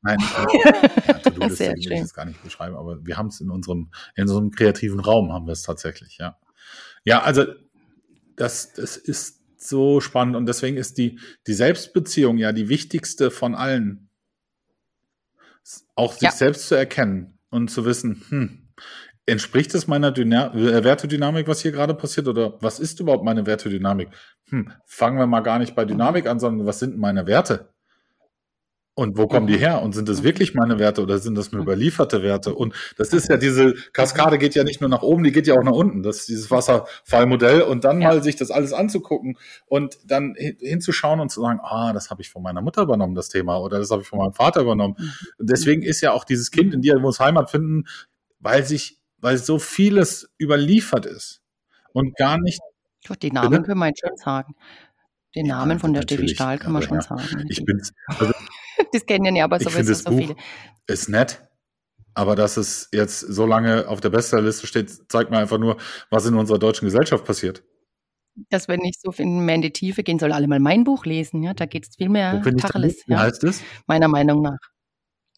Nein, 0.00 0.18
ja, 0.64 1.12
To-Do-Liste 1.14 1.72
will 1.72 1.78
ich 1.78 1.84
jetzt 1.84 2.14
gar 2.14 2.24
nicht 2.24 2.42
beschreiben, 2.42 2.74
aber 2.74 3.04
wir 3.04 3.18
haben 3.18 3.26
es 3.26 3.40
in 3.42 3.50
unserem, 3.50 3.90
in 4.14 4.30
einem 4.30 4.50
kreativen 4.50 5.00
Raum 5.00 5.30
haben 5.30 5.46
wir 5.46 5.52
es 5.52 5.62
tatsächlich, 5.62 6.16
ja. 6.18 6.38
Ja, 7.04 7.22
also 7.22 7.44
das, 8.36 8.72
das 8.72 8.96
ist 8.96 9.42
so 9.58 10.00
spannend 10.00 10.36
und 10.36 10.46
deswegen 10.46 10.78
ist 10.78 10.96
die, 10.96 11.18
die 11.46 11.54
Selbstbeziehung 11.54 12.38
ja 12.38 12.52
die 12.52 12.70
wichtigste 12.70 13.30
von 13.30 13.54
allen. 13.54 14.08
Auch 15.94 16.14
sich 16.14 16.22
ja. 16.22 16.30
selbst 16.32 16.66
zu 16.66 16.74
erkennen 16.74 17.38
und 17.52 17.68
zu 17.68 17.84
wissen, 17.84 18.22
hm, 18.28 18.68
entspricht 19.26 19.74
es 19.74 19.86
meiner 19.86 20.10
Dyna 20.10 20.52
äh, 20.54 20.82
Wertedynamik, 20.82 21.46
was 21.46 21.60
hier 21.60 21.72
gerade 21.72 21.94
passiert, 21.94 22.26
oder 22.26 22.60
was 22.60 22.80
ist 22.80 22.98
überhaupt 22.98 23.24
meine 23.24 23.46
Wertedynamik? 23.46 24.08
Hm, 24.48 24.72
fangen 24.86 25.18
wir 25.18 25.26
mal 25.26 25.40
gar 25.40 25.58
nicht 25.58 25.74
bei 25.74 25.84
Dynamik 25.84 26.26
an, 26.26 26.40
sondern 26.40 26.66
was 26.66 26.80
sind 26.80 26.98
meine 26.98 27.26
Werte? 27.26 27.72
Und 28.94 29.16
wo 29.16 29.26
kommen 29.26 29.46
die 29.46 29.56
her? 29.56 29.80
Und 29.80 29.94
sind 29.94 30.06
das 30.06 30.22
wirklich 30.22 30.52
meine 30.52 30.78
Werte 30.78 31.02
oder 31.02 31.16
sind 31.18 31.34
das 31.34 31.50
nur 31.50 31.62
überlieferte 31.62 32.22
Werte? 32.22 32.54
Und 32.54 32.74
das 32.98 33.14
ist 33.14 33.30
ja 33.30 33.38
diese 33.38 33.72
Kaskade 33.94 34.36
geht 34.36 34.54
ja 34.54 34.64
nicht 34.64 34.82
nur 34.82 34.90
nach 34.90 35.00
oben, 35.00 35.24
die 35.24 35.32
geht 35.32 35.46
ja 35.46 35.54
auch 35.54 35.62
nach 35.62 35.72
unten. 35.72 36.02
Das 36.02 36.18
ist 36.18 36.28
dieses 36.28 36.50
Wasserfallmodell 36.50 37.62
und 37.62 37.84
dann 37.84 38.02
ja. 38.02 38.08
mal 38.08 38.22
sich 38.22 38.36
das 38.36 38.50
alles 38.50 38.74
anzugucken 38.74 39.38
und 39.64 39.98
dann 40.04 40.34
hinzuschauen 40.36 41.20
und 41.20 41.30
zu 41.30 41.40
sagen, 41.40 41.60
ah, 41.62 41.94
das 41.94 42.10
habe 42.10 42.20
ich 42.20 42.28
von 42.28 42.42
meiner 42.42 42.60
Mutter 42.60 42.82
übernommen, 42.82 43.14
das 43.14 43.30
Thema, 43.30 43.58
oder 43.60 43.78
das 43.78 43.90
habe 43.90 44.02
ich 44.02 44.08
von 44.08 44.18
meinem 44.18 44.34
Vater 44.34 44.60
übernommen. 44.60 44.96
Mhm. 44.98 45.12
Und 45.38 45.50
deswegen 45.50 45.82
ist 45.82 46.02
ja 46.02 46.12
auch 46.12 46.24
dieses 46.24 46.50
Kind 46.50 46.74
in 46.74 46.82
dir 46.82 46.98
muss 46.98 47.18
Heimat 47.18 47.50
finden, 47.50 47.84
weil 48.40 48.64
sich, 48.64 48.98
weil 49.18 49.38
so 49.38 49.58
vieles 49.58 50.30
überliefert 50.38 51.06
ist 51.06 51.40
und 51.94 52.14
gar 52.16 52.38
nicht. 52.38 52.60
Doch, 53.08 53.16
die 53.16 53.32
Namen 53.32 53.50
bitte? 53.50 53.62
können 53.62 53.78
wir 53.78 53.86
jetzt 53.86 54.00
schon 54.06 54.16
sagen. 54.16 54.54
Den 55.34 55.46
Namen 55.46 55.72
ja, 55.72 55.78
von 55.78 55.94
der 55.94 56.02
Steffi 56.02 56.28
Stahl 56.28 56.58
können 56.58 56.74
wir 56.74 56.82
schon 56.82 56.98
ja, 56.98 57.02
sagen. 57.02 57.46
Ich 57.48 57.64
bin, 57.64 57.80
also 58.06 58.34
das 58.92 59.06
kennen 59.06 59.36
ja 59.36 59.44
aber 59.44 59.60
sowieso 59.60 59.94
so 59.94 60.10
Buch 60.10 60.18
viele. 60.18 60.36
Ist 60.86 61.08
nett, 61.08 61.42
aber 62.14 62.36
dass 62.36 62.56
es 62.56 62.88
jetzt 62.92 63.20
so 63.20 63.46
lange 63.46 63.88
auf 63.88 64.00
der 64.00 64.10
Bestsellerliste 64.10 64.66
steht, 64.66 65.10
zeigt 65.10 65.30
mir 65.30 65.38
einfach 65.38 65.58
nur, 65.58 65.76
was 66.10 66.26
in 66.26 66.34
unserer 66.34 66.58
deutschen 66.58 66.86
Gesellschaft 66.86 67.24
passiert. 67.24 67.62
Dass 68.48 68.66
wir 68.66 68.78
nicht 68.78 69.00
so 69.00 69.12
mehr 69.22 69.54
in 69.54 69.62
die 69.62 69.72
Tiefe 69.72 70.02
gehen, 70.02 70.18
soll 70.18 70.32
alle 70.32 70.48
mal 70.48 70.60
mein 70.60 70.84
Buch 70.84 71.04
lesen, 71.04 71.42
ja. 71.42 71.52
Da 71.52 71.66
geht 71.66 71.86
es 71.86 71.96
viel 71.96 72.08
mehr 72.08 72.40
Tacheles. 72.42 73.02
Wie 73.06 73.12
ja. 73.12 73.20
heißt 73.20 73.44
es? 73.44 73.62
Meiner 73.86 74.08
Meinung 74.08 74.42
nach. 74.42 74.58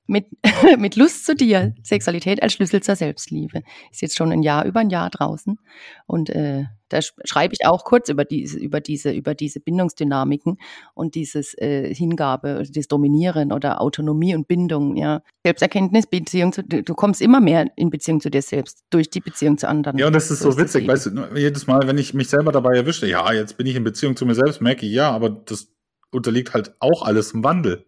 Mit, 0.06 0.26
mit 0.78 0.96
Lust 0.96 1.24
zu 1.24 1.34
dir, 1.34 1.74
Sexualität 1.82 2.42
als 2.42 2.52
Schlüssel 2.52 2.82
zur 2.82 2.96
Selbstliebe. 2.96 3.62
Ist 3.90 4.02
jetzt 4.02 4.16
schon 4.16 4.32
ein 4.32 4.42
Jahr, 4.42 4.66
über 4.66 4.80
ein 4.80 4.90
Jahr 4.90 5.08
draußen. 5.08 5.58
Und 6.06 6.30
äh, 6.30 6.64
da 6.94 7.00
schreibe 7.24 7.54
ich 7.54 7.66
auch 7.66 7.84
kurz 7.84 8.08
über 8.08 8.24
diese, 8.24 8.58
über 8.58 8.80
diese, 8.80 9.10
über 9.12 9.34
diese 9.34 9.60
Bindungsdynamiken 9.60 10.58
und 10.94 11.14
dieses 11.14 11.54
äh, 11.58 11.92
Hingabe, 11.94 12.64
das 12.70 12.86
Dominieren 12.86 13.52
oder 13.52 13.80
Autonomie 13.80 14.34
und 14.34 14.46
Bindung, 14.46 14.96
ja. 14.96 15.22
Selbsterkenntnis, 15.44 16.06
Beziehung 16.06 16.52
zu, 16.52 16.62
du 16.62 16.94
kommst 16.94 17.20
immer 17.20 17.40
mehr 17.40 17.66
in 17.76 17.90
Beziehung 17.90 18.20
zu 18.20 18.30
dir 18.30 18.42
selbst, 18.42 18.84
durch 18.90 19.10
die 19.10 19.20
Beziehung 19.20 19.58
zu 19.58 19.68
anderen. 19.68 19.98
Ja, 19.98 20.06
und 20.06 20.14
das 20.14 20.30
ist 20.30 20.40
so, 20.40 20.50
so 20.50 20.58
witzig, 20.58 20.86
weißt 20.86 21.06
du, 21.06 21.36
jedes 21.36 21.66
Mal, 21.66 21.86
wenn 21.86 21.98
ich 21.98 22.14
mich 22.14 22.28
selber 22.28 22.52
dabei 22.52 22.76
erwische, 22.76 23.06
ja, 23.06 23.32
jetzt 23.32 23.56
bin 23.56 23.66
ich 23.66 23.76
in 23.76 23.84
Beziehung 23.84 24.16
zu 24.16 24.24
mir 24.24 24.34
selbst, 24.34 24.60
merke 24.60 24.86
ich, 24.86 24.92
ja, 24.92 25.10
aber 25.10 25.30
das 25.30 25.74
unterliegt 26.10 26.54
halt 26.54 26.74
auch 26.78 27.02
alles 27.02 27.32
im 27.32 27.42
Wandel. 27.42 27.86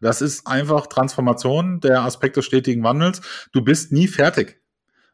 Das 0.00 0.20
ist 0.20 0.46
einfach 0.46 0.86
Transformation, 0.86 1.80
der 1.80 2.02
Aspekt 2.02 2.36
des 2.36 2.44
stetigen 2.44 2.82
Wandels. 2.82 3.20
Du 3.52 3.62
bist 3.62 3.92
nie 3.92 4.08
fertig. 4.08 4.60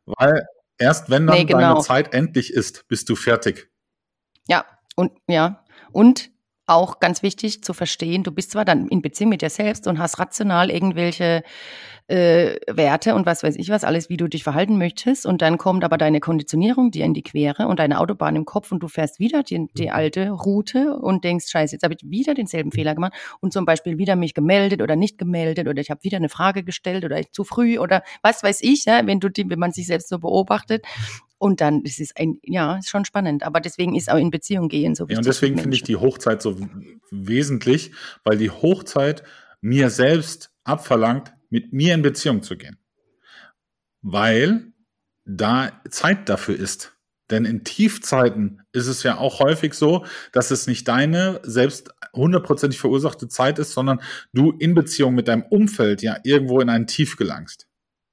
Weil 0.07 0.47
erst 0.79 1.11
wenn 1.11 1.27
dann 1.27 1.37
nee, 1.37 1.45
genau. 1.45 1.61
deine 1.61 1.81
Zeit 1.81 2.15
endlich 2.15 2.53
ist, 2.53 2.89
bist 2.89 3.09
du 3.09 3.17
fertig. 3.17 3.71
Ja, 4.49 4.65
und 4.97 5.13
ja. 5.29 5.65
Und 5.93 6.30
auch 6.71 7.01
ganz 7.01 7.23
wichtig 7.23 7.63
zu 7.63 7.75
verstehen, 7.75 8.23
du 8.23 8.33
bist 8.33 8.53
zwar 8.53 8.65
dann 8.65 8.89
in 8.89 9.03
Beziehung 9.03 9.31
mit 9.31 9.43
dir 9.43 9.51
selbst 9.51 9.87
und 9.87 9.99
hast 9.99 10.19
rational 10.19 10.71
irgendwelche 10.71 11.43
äh, 12.11 12.57
Werte 12.69 13.15
und 13.15 13.25
was 13.25 13.43
weiß 13.43 13.55
ich 13.57 13.69
was, 13.69 13.85
alles, 13.85 14.09
wie 14.09 14.17
du 14.17 14.27
dich 14.27 14.43
verhalten 14.43 14.79
möchtest. 14.79 15.27
Und 15.27 15.43
dann 15.43 15.59
kommt 15.59 15.85
aber 15.85 15.97
deine 15.97 16.21
Konditionierung 16.21 16.91
dir 16.91 17.05
in 17.05 17.15
die 17.15 17.23
Quere 17.23 17.69
und 17.69 17.79
deine 17.79 18.01
Autobahn 18.01 18.35
im 18.35 18.45
Kopf 18.45 18.73
und 18.73 18.81
du 18.81 18.89
fährst 18.89 19.21
wieder 19.21 19.43
die, 19.43 19.69
die 19.77 19.87
mhm. 19.87 19.93
alte 19.93 20.31
Route 20.31 20.97
und 20.97 21.25
denkst, 21.25 21.49
scheiße, 21.49 21.77
jetzt 21.77 21.83
habe 21.85 21.95
ich 21.95 22.09
wieder 22.09 22.35
denselben 22.35 22.73
Fehler 22.73 22.95
gemacht 22.95 23.13
und 23.41 23.53
zum 23.53 23.65
Beispiel 23.65 23.99
wieder 23.99 24.17
mich 24.17 24.35
gemeldet 24.35 24.83
oder 24.83 24.97
nicht 24.97 25.19
gemeldet 25.19 25.69
oder 25.69 25.81
ich 25.81 25.91
habe 25.91 26.03
wieder 26.03 26.17
eine 26.17 26.29
Frage 26.29 26.65
gestellt 26.65 27.05
oder 27.05 27.19
ich 27.19 27.31
zu 27.31 27.45
früh 27.45 27.79
oder 27.79 28.03
was 28.23 28.43
weiß 28.43 28.61
ich, 28.63 28.85
ja, 28.87 29.07
wenn 29.07 29.21
du 29.21 29.29
die, 29.29 29.49
wenn 29.49 29.59
man 29.59 29.73
sich 29.73 29.87
selbst 29.87 30.09
so 30.09 30.19
beobachtet. 30.19 30.85
Und 31.41 31.63
dann, 31.63 31.83
das 31.85 31.99
ist 31.99 32.19
ein, 32.19 32.39
ja, 32.43 32.77
ist 32.77 32.91
schon 32.91 33.07
spannend. 33.07 33.45
Aber 33.45 33.61
deswegen 33.61 33.95
ist 33.95 34.11
auch 34.11 34.19
in 34.19 34.31
Beziehung 34.31 34.69
gehen 34.69 34.95
so 34.95 35.05
wichtig. 35.05 35.15
Ja, 35.15 35.19
und 35.21 35.27
deswegen 35.27 35.57
finde 35.57 35.75
ich 35.75 35.83
die 35.83 35.97
Hochzeit 35.97 36.43
so 36.43 36.59
wesentlich, 37.11 37.93
weil 38.25 38.37
die 38.37 38.51
Hochzeit 38.51 39.23
mir 39.63 39.89
selbst 39.89 40.51
abverlangt, 40.65 41.33
mit 41.49 41.73
mir 41.73 41.95
in 41.95 42.03
Beziehung 42.03 42.43
zu 42.43 42.59
gehen. 42.59 42.77
Weil 44.03 44.75
da 45.25 45.81
Zeit 45.89 46.29
dafür 46.29 46.57
ist. 46.57 46.93
Denn 47.31 47.47
in 47.47 47.65
Tiefzeiten 47.65 48.61
ist 48.73 48.87
es 48.87 49.03
ja 49.03 49.17
auch 49.17 49.41
häufig 49.41 49.73
so, 49.73 50.05
dass 50.33 50.51
es 50.51 50.67
nicht 50.67 50.87
deine 50.89 51.41
selbst 51.43 51.89
hundertprozentig 52.13 52.79
verursachte 52.79 53.29
Zeit 53.29 53.59
ist, 53.59 53.73
sondern 53.73 54.03
du 54.35 54.51
in 54.51 54.75
Beziehung 54.75 55.15
mit 55.15 55.27
deinem 55.27 55.45
Umfeld 55.49 56.03
ja 56.03 56.19
irgendwo 56.23 56.61
in 56.61 56.69
ein 56.69 56.87
Tief 56.87 57.17
gelangst. 57.17 57.70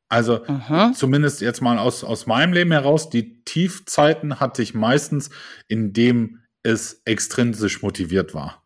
Also 0.10 0.46
Aha. 0.46 0.93
zumindest 0.93 1.41
jetzt 1.41 1.62
mal 1.62 1.78
aus, 1.78 2.04
aus 2.04 2.28
meinem 2.28 2.54
Leben 2.54 2.72
heraus, 2.72 3.10
die 3.10 3.43
Tiefzeiten 3.43 4.39
hatte 4.39 4.62
ich 4.62 4.74
meistens, 4.74 5.30
in 5.67 5.93
dem 5.93 6.39
es 6.63 7.02
extrinsisch 7.06 7.82
motiviert 7.82 8.34
war. 8.34 8.63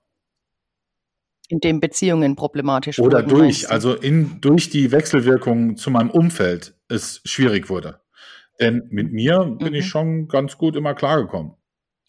In 1.49 1.59
dem 1.59 1.79
Beziehungen 1.79 2.35
problematisch 2.35 2.99
Oder 2.99 3.17
wurden, 3.19 3.29
durch, 3.29 3.63
meinst 3.63 3.63
du? 3.63 3.69
also 3.69 3.93
in, 3.95 4.39
durch 4.41 4.69
die 4.69 4.91
Wechselwirkung 4.91 5.75
zu 5.77 5.91
meinem 5.91 6.09
Umfeld 6.09 6.75
es 6.87 7.21
schwierig 7.25 7.69
wurde. 7.69 8.01
Denn 8.59 8.87
mit 8.89 9.11
mir 9.11 9.39
bin 9.59 9.73
ich 9.73 9.85
Mhm. 9.85 9.89
schon 9.89 10.27
ganz 10.27 10.57
gut 10.57 10.75
immer 10.75 10.93
klargekommen. 10.93 11.53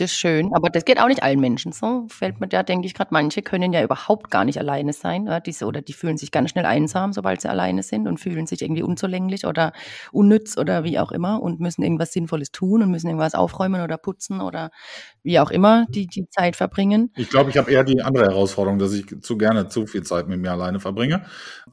Ist 0.03 0.19
schön, 0.19 0.53
aber 0.53 0.69
das 0.69 0.85
geht 0.85 0.99
auch 0.99 1.07
nicht 1.07 1.23
allen 1.23 1.38
Menschen 1.38 1.71
so. 1.71 2.07
Fällt 2.09 2.41
mir 2.41 2.49
da, 2.49 2.65
denke 2.65 2.87
ich 2.88 2.95
gerade, 2.95 3.11
manche 3.12 3.41
können 3.41 3.73
ja 3.73 3.85
überhaupt 3.85 4.33
gar 4.33 4.45
nicht 4.45 4.59
alleine 4.59 4.93
sein. 4.93 5.27
Ja, 5.27 5.38
diese, 5.38 5.65
oder 5.65 5.81
die 5.81 5.93
fühlen 5.93 6.17
sich 6.17 6.33
ganz 6.33 6.51
schnell 6.51 6.67
einsam, 6.67 7.12
sobald 7.12 7.41
sie 7.41 7.49
alleine 7.49 7.85
sind 7.85 8.09
und 8.09 8.19
fühlen 8.19 8.49
sich 8.49 8.62
irgendwie 8.62 8.83
unzulänglich 8.83 9.47
oder 9.47 9.73
unnütz 10.11 10.59
oder 10.59 10.83
wie 10.83 10.99
auch 10.99 11.12
immer 11.12 11.41
und 11.41 11.61
müssen 11.61 11.85
irgendwas 11.85 12.12
Sinnvolles 12.12 12.51
tun 12.51 12.83
und 12.83 12.91
müssen 12.91 13.07
irgendwas 13.07 13.37
aufräumen 13.37 13.81
oder 13.81 13.97
putzen 13.97 14.41
oder 14.41 14.73
wie 15.23 15.38
auch 15.38 15.53
immer 15.53 15.87
die, 15.88 16.09
die 16.09 16.27
Zeit 16.29 16.57
verbringen. 16.57 17.12
Ich 17.17 17.31
glaube, 17.31 17.51
ich 17.51 17.57
habe 17.57 17.71
eher 17.71 17.85
die 17.85 18.03
andere 18.03 18.25
Herausforderung, 18.25 18.81
dass 18.81 18.93
ich 18.93 19.07
zu 19.21 19.38
gerne 19.38 19.69
zu 19.69 19.87
viel 19.87 20.03
Zeit 20.03 20.27
mit 20.27 20.41
mir 20.41 20.51
alleine 20.51 20.81
verbringe. 20.81 21.27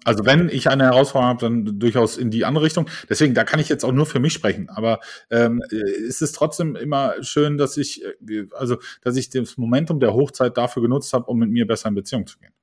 Also 0.05 0.23
wenn 0.23 0.49
ich 0.49 0.69
eine 0.69 0.83
Herausforderung 0.83 1.29
habe, 1.29 1.41
dann 1.41 1.79
durchaus 1.79 2.15
in 2.15 2.29
die 2.29 2.45
andere 2.45 2.65
Richtung. 2.65 2.87
Deswegen, 3.09 3.33
da 3.33 3.43
kann 3.43 3.59
ich 3.59 3.69
jetzt 3.69 3.83
auch 3.83 3.91
nur 3.91 4.05
für 4.05 4.19
mich 4.19 4.33
sprechen. 4.33 4.69
Aber 4.69 4.99
ähm, 5.31 5.63
äh, 5.71 5.77
es 6.07 6.21
ist 6.21 6.33
trotzdem 6.33 6.75
immer 6.75 7.15
schön, 7.21 7.57
dass 7.57 7.75
ich, 7.75 8.03
äh, 8.27 8.47
also 8.53 8.77
dass 9.01 9.15
ich 9.15 9.29
das 9.29 9.57
Momentum 9.57 9.99
der 9.99 10.13
Hochzeit 10.13 10.57
dafür 10.57 10.81
genutzt 10.81 11.13
habe, 11.13 11.25
um 11.25 11.39
mit 11.39 11.49
mir 11.49 11.67
besser 11.67 11.89
in 11.89 11.95
Beziehung 11.95 12.27
zu 12.27 12.39
gehen. 12.39 12.53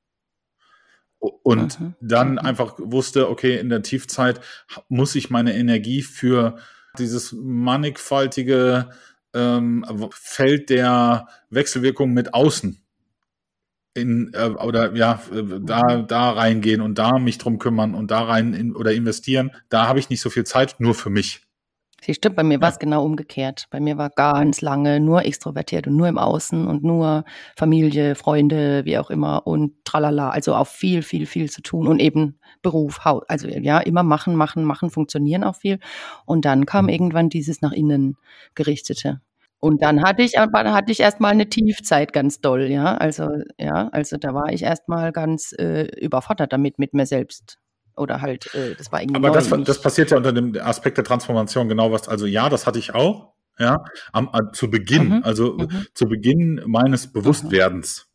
Und 1.19 1.81
Mhm. 1.81 1.95
dann 2.01 2.33
Mhm. 2.33 2.39
einfach 2.39 2.75
wusste, 2.79 3.31
okay, 3.31 3.59
in 3.59 3.69
der 3.69 3.83
Tiefzeit 3.83 4.41
muss 4.89 5.15
ich 5.15 5.31
meine 5.31 5.55
Energie 5.57 6.03
für 6.03 6.57
dieses 6.99 7.33
mannigfaltige 7.33 8.91
ähm, 9.35 9.85
Feld 10.13 10.71
der 10.71 11.29
Wechselwirkung 11.51 12.13
mit 12.13 12.33
außen 12.35 12.81
in 13.95 14.31
äh, 14.35 14.49
oder 14.49 14.95
ja 14.95 15.21
da 15.63 16.03
da 16.03 16.31
reingehen 16.31 16.81
und 16.81 16.99
da 16.99 17.19
mich 17.19 17.39
drum 17.39 17.59
kümmern 17.59 17.95
und 17.95 18.11
da 18.11 18.23
rein 18.23 18.53
in, 18.55 18.77
oder 18.77 18.93
investieren. 18.93 19.51
Da 19.69 19.89
habe 19.89 19.99
ich 19.99 20.11
nicht 20.11 20.21
so 20.21 20.31
viel 20.31 20.45
Zeit 20.45 20.77
nur 20.79 20.95
für 20.95 21.11
mich. 21.11 21.46
Siehst 22.03 22.25
du, 22.25 22.31
bei 22.31 22.43
mir 22.43 22.61
war 22.61 22.69
es 22.69 22.75
Ja. 22.77 22.79
genau 22.81 23.05
umgekehrt. 23.05 23.67
Bei 23.71 23.81
mir 23.81 23.97
war 23.99 24.11
ganz 24.11 24.61
lange 24.61 25.01
nur 25.01 25.25
extrovertiert 25.25 25.87
und 25.87 25.97
nur 25.97 26.09
im 26.09 26.19
Außen 26.19 26.67
und 26.69 26.85
nur 26.85 27.25
Familie, 27.57 28.15
Freunde, 28.15 28.85
wie 28.85 28.99
auch 28.99 29.11
immer 29.11 29.47
und 29.47 29.73
tralala. 29.85 30.31
Also 30.31 30.55
auch 30.55 30.67
viel, 30.67 31.03
viel, 31.03 31.27
viel 31.27 31.51
zu 31.51 31.63
tun 31.63 31.87
und 31.89 31.99
eben 32.01 32.39
Beruf, 32.63 33.05
Haus. 33.05 33.23
Also 33.29 33.49
ja, 33.49 33.79
immer 33.81 34.03
machen, 34.03 34.37
machen, 34.37 34.65
machen, 34.65 34.91
funktionieren 34.91 35.43
auch 35.43 35.57
viel. 35.57 35.79
Und 36.27 36.45
dann 36.45 36.67
kam 36.67 36.89
irgendwann 36.89 37.29
dieses 37.31 37.63
nach 37.63 37.73
innen 37.73 38.17
gerichtete. 38.55 39.21
Und 39.59 39.83
dann 39.83 40.03
hatte 40.03 40.23
ich 40.23 40.39
aber 40.39 40.73
hatte 40.75 40.93
ich 40.93 41.01
erstmal 41.01 41.33
eine 41.33 41.49
Tiefzeit 41.49 42.13
ganz 42.13 42.41
doll, 42.41 42.65
ja. 42.71 42.95
Also 42.97 43.29
ja, 43.59 43.89
also 43.89 44.17
da 44.19 44.35
war 44.35 44.53
ich 44.53 44.63
erstmal 44.63 45.13
ganz 45.13 45.53
äh, 45.59 45.85
überfordert 45.99 46.53
damit 46.53 46.79
mit 46.79 46.93
mir 46.95 47.07
selbst. 47.07 47.59
Oder 47.97 48.21
halt, 48.21 48.53
äh, 48.55 48.75
das 48.75 48.93
war 48.93 49.01
irgendwie 49.01 49.17
Aber 49.17 49.31
das, 49.31 49.49
das 49.65 49.81
passiert 49.81 50.11
ja 50.11 50.17
unter 50.17 50.33
dem 50.33 50.57
Aspekt 50.61 50.97
der 50.99 51.05
Transformation 51.05 51.69
genau 51.69 51.91
was. 51.93 52.09
Also 52.09 52.27
ja, 52.27 52.49
das 52.49 52.67
hatte 52.67 52.79
ich 52.79 52.95
auch. 52.95 53.33
Ja, 53.59 53.85
am, 54.13 54.29
äh, 54.35 54.53
zu 54.53 54.71
Beginn, 54.71 55.13
Mhm, 55.13 55.23
also 55.25 55.55
mhm. 55.55 55.87
zu 55.95 56.07
Beginn 56.09 56.63
meines 56.67 57.11
Bewusstwerdens. 57.11 58.07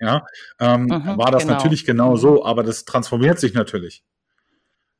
Ja, 0.00 0.24
ähm, 0.60 0.88
Mhm, 0.88 1.18
war 1.18 1.30
das 1.30 1.44
genau. 1.44 1.54
natürlich 1.54 1.84
genau 1.84 2.16
so, 2.16 2.44
aber 2.44 2.64
das 2.64 2.84
transformiert 2.86 3.38
sich 3.38 3.54
natürlich. 3.54 4.02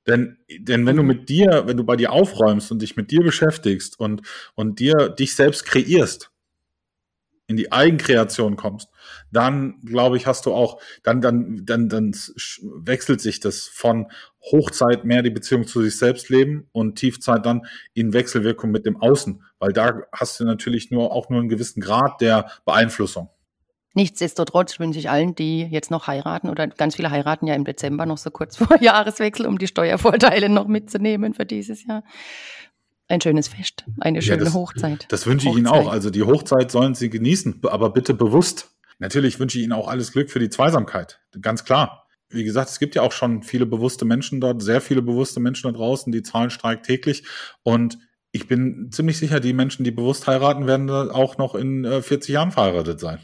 Denn, 0.07 0.38
denn 0.49 0.87
wenn 0.87 0.97
du 0.97 1.03
Mhm. 1.03 1.09
mit 1.09 1.29
dir, 1.29 1.64
wenn 1.66 1.77
du 1.77 1.85
bei 1.85 1.97
dir 1.97 2.12
aufräumst 2.12 2.73
und 2.73 2.81
dich 2.83 2.97
mit 2.97 3.11
dir 3.11 3.23
beschäftigst 3.23 3.99
und, 4.01 4.23
und 4.55 4.81
dir 4.81 5.09
dich 5.11 5.35
selbst 5.37 5.64
kreierst, 5.66 6.30
in 7.51 7.57
die 7.57 7.73
Eigenkreation 7.73 8.55
kommst, 8.55 8.91
dann 9.33 9.81
glaube 9.85 10.17
ich, 10.17 10.27
hast 10.29 10.47
du 10.47 10.55
auch, 10.55 10.81
dann, 11.03 11.21
dann, 11.21 11.63
dann, 11.65 11.89
dann 11.89 12.13
wechselt 12.13 13.21
sich 13.21 13.41
das 13.41 13.67
von 13.67 14.07
Hochzeit 14.41 15.05
mehr 15.05 15.23
die 15.23 15.31
Beziehung 15.31 15.67
zu 15.67 15.83
sich 15.83 15.99
selbst 15.99 16.29
leben 16.29 16.69
und 16.71 16.95
Tiefzeit 16.95 17.45
dann 17.45 17.67
in 17.93 18.13
Wechselwirkung 18.13 18.71
mit 18.71 18.87
dem 18.87 18.97
Außen, 19.03 19.43
weil 19.59 19.73
da 19.73 20.03
hast 20.13 20.39
du 20.39 20.45
natürlich 20.45 20.93
nur 20.93 21.11
auch 21.11 21.29
nur 21.29 21.41
einen 21.41 21.49
gewissen 21.49 21.81
Grad 21.81 22.21
der 22.21 22.49
Beeinflussung. 22.65 23.31
Nichtsdestotrotz 23.95 24.79
wünsche 24.79 25.01
ich 25.01 25.11
allen, 25.11 25.35
die 25.35 25.63
jetzt 25.63 25.91
noch 25.91 26.07
heiraten 26.07 26.49
oder 26.49 26.69
ganz 26.69 26.95
viele 26.95 27.11
heiraten 27.11 27.49
ja 27.49 27.57
im 27.57 27.65
Dezember 27.65 28.07
noch 28.07 28.19
so 28.19 28.31
kurz 28.31 28.57
vor 28.59 28.81
Jahreswechsel, 28.81 29.45
um 29.47 29.59
die 29.59 29.67
Steuervorteile 29.67 30.49
noch 30.49 30.69
mitzunehmen 30.69 31.35
für 31.35 31.47
dieses 31.47 31.85
Jahr. 31.85 32.05
Ein 33.11 33.20
schönes 33.20 33.49
Fest, 33.49 33.85
eine 34.01 34.18
Ja, 34.18 34.23
schöne 34.23 34.44
das- 34.44 34.55
Hochzeit. 34.55 35.07
Das 35.09 35.27
wünsche 35.27 35.49
ich 35.49 35.57
Ihnen 35.57 35.68
Hochzeit. 35.68 35.87
auch. 35.87 35.90
Also 35.90 36.11
die 36.11 36.23
Hochzeit 36.23 36.70
sollen 36.70 36.94
Sie 36.94 37.11
genießen, 37.11 37.61
aber 37.64 37.90
bitte 37.90 38.14
bewusst. 38.14 38.70
Natürlich 39.01 39.40
wünsche 39.40 39.59
ich 39.59 39.64
Ihnen 39.64 39.73
auch 39.73 39.88
alles 39.88 40.12
Glück 40.12 40.31
für 40.31 40.38
die 40.38 40.49
Zweisamkeit. 40.51 41.20
Ganz 41.40 41.64
klar. 41.64 42.07
Wie 42.29 42.44
gesagt, 42.44 42.70
es 42.70 42.79
gibt 42.79 42.94
ja 42.94 43.03
auch 43.03 43.11
schon 43.11 43.42
viele 43.42 43.66
bewusste 43.66 44.05
Menschen 44.05 44.40
dort, 44.40 44.62
sehr 44.62 44.81
viele 44.81 45.03
bewusste 45.03 45.40
Menschen 45.40 45.73
da 45.73 45.77
draußen. 45.77 46.12
Die 46.12 46.23
Zahlen 46.23 46.51
steigen 46.51 46.85
täglich. 46.85 47.25
Und 47.64 47.99
ich 48.31 48.46
bin 48.46 48.90
ziemlich 48.92 49.18
sicher, 49.18 49.40
die 49.40 49.53
Menschen, 49.55 49.83
die 49.83 49.90
bewusst 49.90 50.29
heiraten, 50.29 50.68
werden 50.68 50.88
auch 50.88 51.37
noch 51.38 51.57
in 51.57 51.85
äh, 51.85 52.03
40 52.03 52.33
Jahren 52.33 52.53
verheiratet 52.53 53.01
sein. 53.01 53.18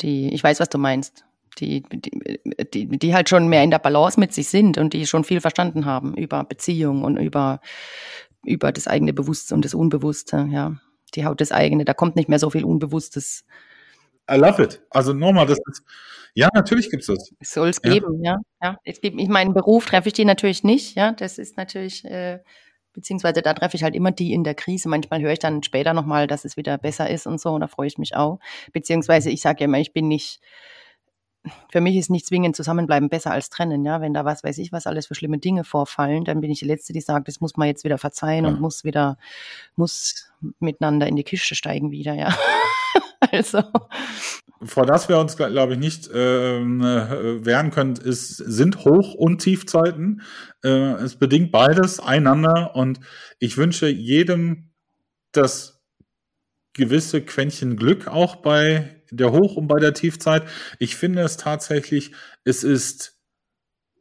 Die, 0.00 0.32
ich 0.32 0.44
weiß, 0.44 0.60
was 0.60 0.68
du 0.68 0.78
meinst. 0.78 1.24
Die, 1.58 1.82
die, 1.92 2.38
die, 2.72 2.98
die 2.98 3.14
halt 3.14 3.28
schon 3.28 3.48
mehr 3.48 3.64
in 3.64 3.70
der 3.70 3.78
Balance 3.80 4.18
mit 4.20 4.32
sich 4.32 4.48
sind 4.48 4.78
und 4.78 4.92
die 4.94 5.06
schon 5.06 5.24
viel 5.24 5.40
verstanden 5.40 5.84
haben 5.84 6.14
über 6.16 6.44
Beziehung 6.44 7.02
und 7.02 7.16
über, 7.18 7.60
über 8.44 8.72
das 8.72 8.86
eigene 8.88 9.12
Bewusste 9.12 9.54
und 9.54 9.64
das 9.64 9.74
Unbewusste, 9.74 10.48
ja. 10.50 10.76
Die 11.14 11.26
Haut 11.26 11.40
das 11.42 11.52
eigene, 11.52 11.84
da 11.84 11.92
kommt 11.94 12.16
nicht 12.16 12.28
mehr 12.30 12.38
so 12.38 12.48
viel 12.50 12.64
Unbewusstes. 12.64 13.44
I 14.30 14.36
love 14.36 14.62
it. 14.62 14.80
Also 14.88 15.12
nochmal, 15.12 15.46
das 15.46 15.58
ist, 15.70 15.82
ja, 16.34 16.48
natürlich 16.54 16.90
gibt's 16.90 17.06
das. 17.06 17.32
Es 17.38 17.52
soll 17.52 17.68
es 17.68 17.80
Ja. 17.84 17.92
geben, 17.92 18.24
ja. 18.24 18.38
ja. 18.62 18.78
Es 18.84 19.00
gibt, 19.00 19.20
ich 19.20 19.28
meinen 19.28 19.52
Beruf 19.52 19.84
treffe 19.86 20.08
ich 20.08 20.14
die 20.14 20.24
natürlich 20.24 20.64
nicht, 20.64 20.96
ja. 20.96 21.12
Das 21.12 21.38
ist 21.38 21.56
natürlich, 21.56 22.04
äh, 22.04 22.38
beziehungsweise 22.94 23.42
da 23.42 23.52
treffe 23.52 23.76
ich 23.76 23.82
halt 23.84 23.94
immer 23.94 24.10
die 24.12 24.32
in 24.32 24.44
der 24.44 24.54
Krise. 24.54 24.88
Manchmal 24.88 25.20
höre 25.20 25.32
ich 25.32 25.38
dann 25.38 25.62
später 25.62 25.92
nochmal, 25.92 26.26
dass 26.26 26.44
es 26.44 26.56
wieder 26.56 26.78
besser 26.78 27.10
ist 27.10 27.26
und 27.26 27.40
so, 27.40 27.50
und 27.50 27.60
da 27.60 27.66
freue 27.66 27.86
ich 27.88 27.98
mich 27.98 28.16
auch. 28.16 28.38
Beziehungsweise 28.72 29.28
ich 29.30 29.42
sage 29.42 29.60
ja 29.60 29.64
immer, 29.66 29.78
ich 29.80 29.92
bin 29.92 30.08
nicht, 30.08 30.40
für 31.70 31.80
mich 31.80 31.96
ist 31.96 32.10
nicht 32.10 32.26
zwingend 32.26 32.54
zusammenbleiben 32.54 33.08
besser 33.08 33.32
als 33.32 33.50
trennen, 33.50 33.84
ja. 33.84 34.00
Wenn 34.00 34.14
da 34.14 34.24
was 34.24 34.44
weiß 34.44 34.58
ich, 34.58 34.72
was 34.72 34.86
alles 34.86 35.06
für 35.06 35.14
schlimme 35.14 35.38
Dinge 35.38 35.64
vorfallen, 35.64 36.24
dann 36.24 36.40
bin 36.40 36.50
ich 36.50 36.60
die 36.60 36.66
Letzte, 36.66 36.92
die 36.92 37.00
sagt, 37.00 37.28
das 37.28 37.40
muss 37.40 37.56
man 37.56 37.68
jetzt 37.68 37.84
wieder 37.84 37.98
verzeihen 37.98 38.44
Ja. 38.44 38.50
und 38.50 38.60
muss 38.60 38.84
wieder, 38.84 39.18
muss 39.74 40.30
miteinander 40.60 41.06
in 41.06 41.16
die 41.16 41.24
Kiste 41.24 41.54
steigen 41.54 41.90
wieder, 41.90 42.14
ja. 42.14 42.34
also. 43.32 43.62
vor 44.62 44.86
das 44.86 45.08
wir 45.08 45.18
uns, 45.18 45.36
glaube 45.36 45.72
ich, 45.72 45.78
nicht 45.78 46.08
ähm, 46.14 46.80
äh, 46.80 47.44
wehren 47.44 47.70
können, 47.70 47.96
ist, 47.96 48.36
sind 48.36 48.84
Hoch- 48.84 49.14
und 49.14 49.38
Tiefzeiten. 49.38 50.22
Äh, 50.62 50.68
es 50.68 51.16
bedingt 51.16 51.50
beides 51.50 51.98
einander 51.98 52.76
und 52.76 53.00
ich 53.40 53.56
wünsche 53.56 53.88
jedem 53.88 54.70
das 55.32 55.82
gewisse 56.74 57.22
Quäntchen 57.22 57.76
Glück 57.76 58.06
auch 58.06 58.36
bei 58.36 59.01
der 59.12 59.32
Hoch- 59.32 59.56
und 59.56 59.68
bei 59.68 59.78
der 59.78 59.94
Tiefzeit. 59.94 60.44
Ich 60.78 60.96
finde 60.96 61.22
es 61.22 61.36
tatsächlich, 61.36 62.12
es 62.44 62.64
ist, 62.64 63.18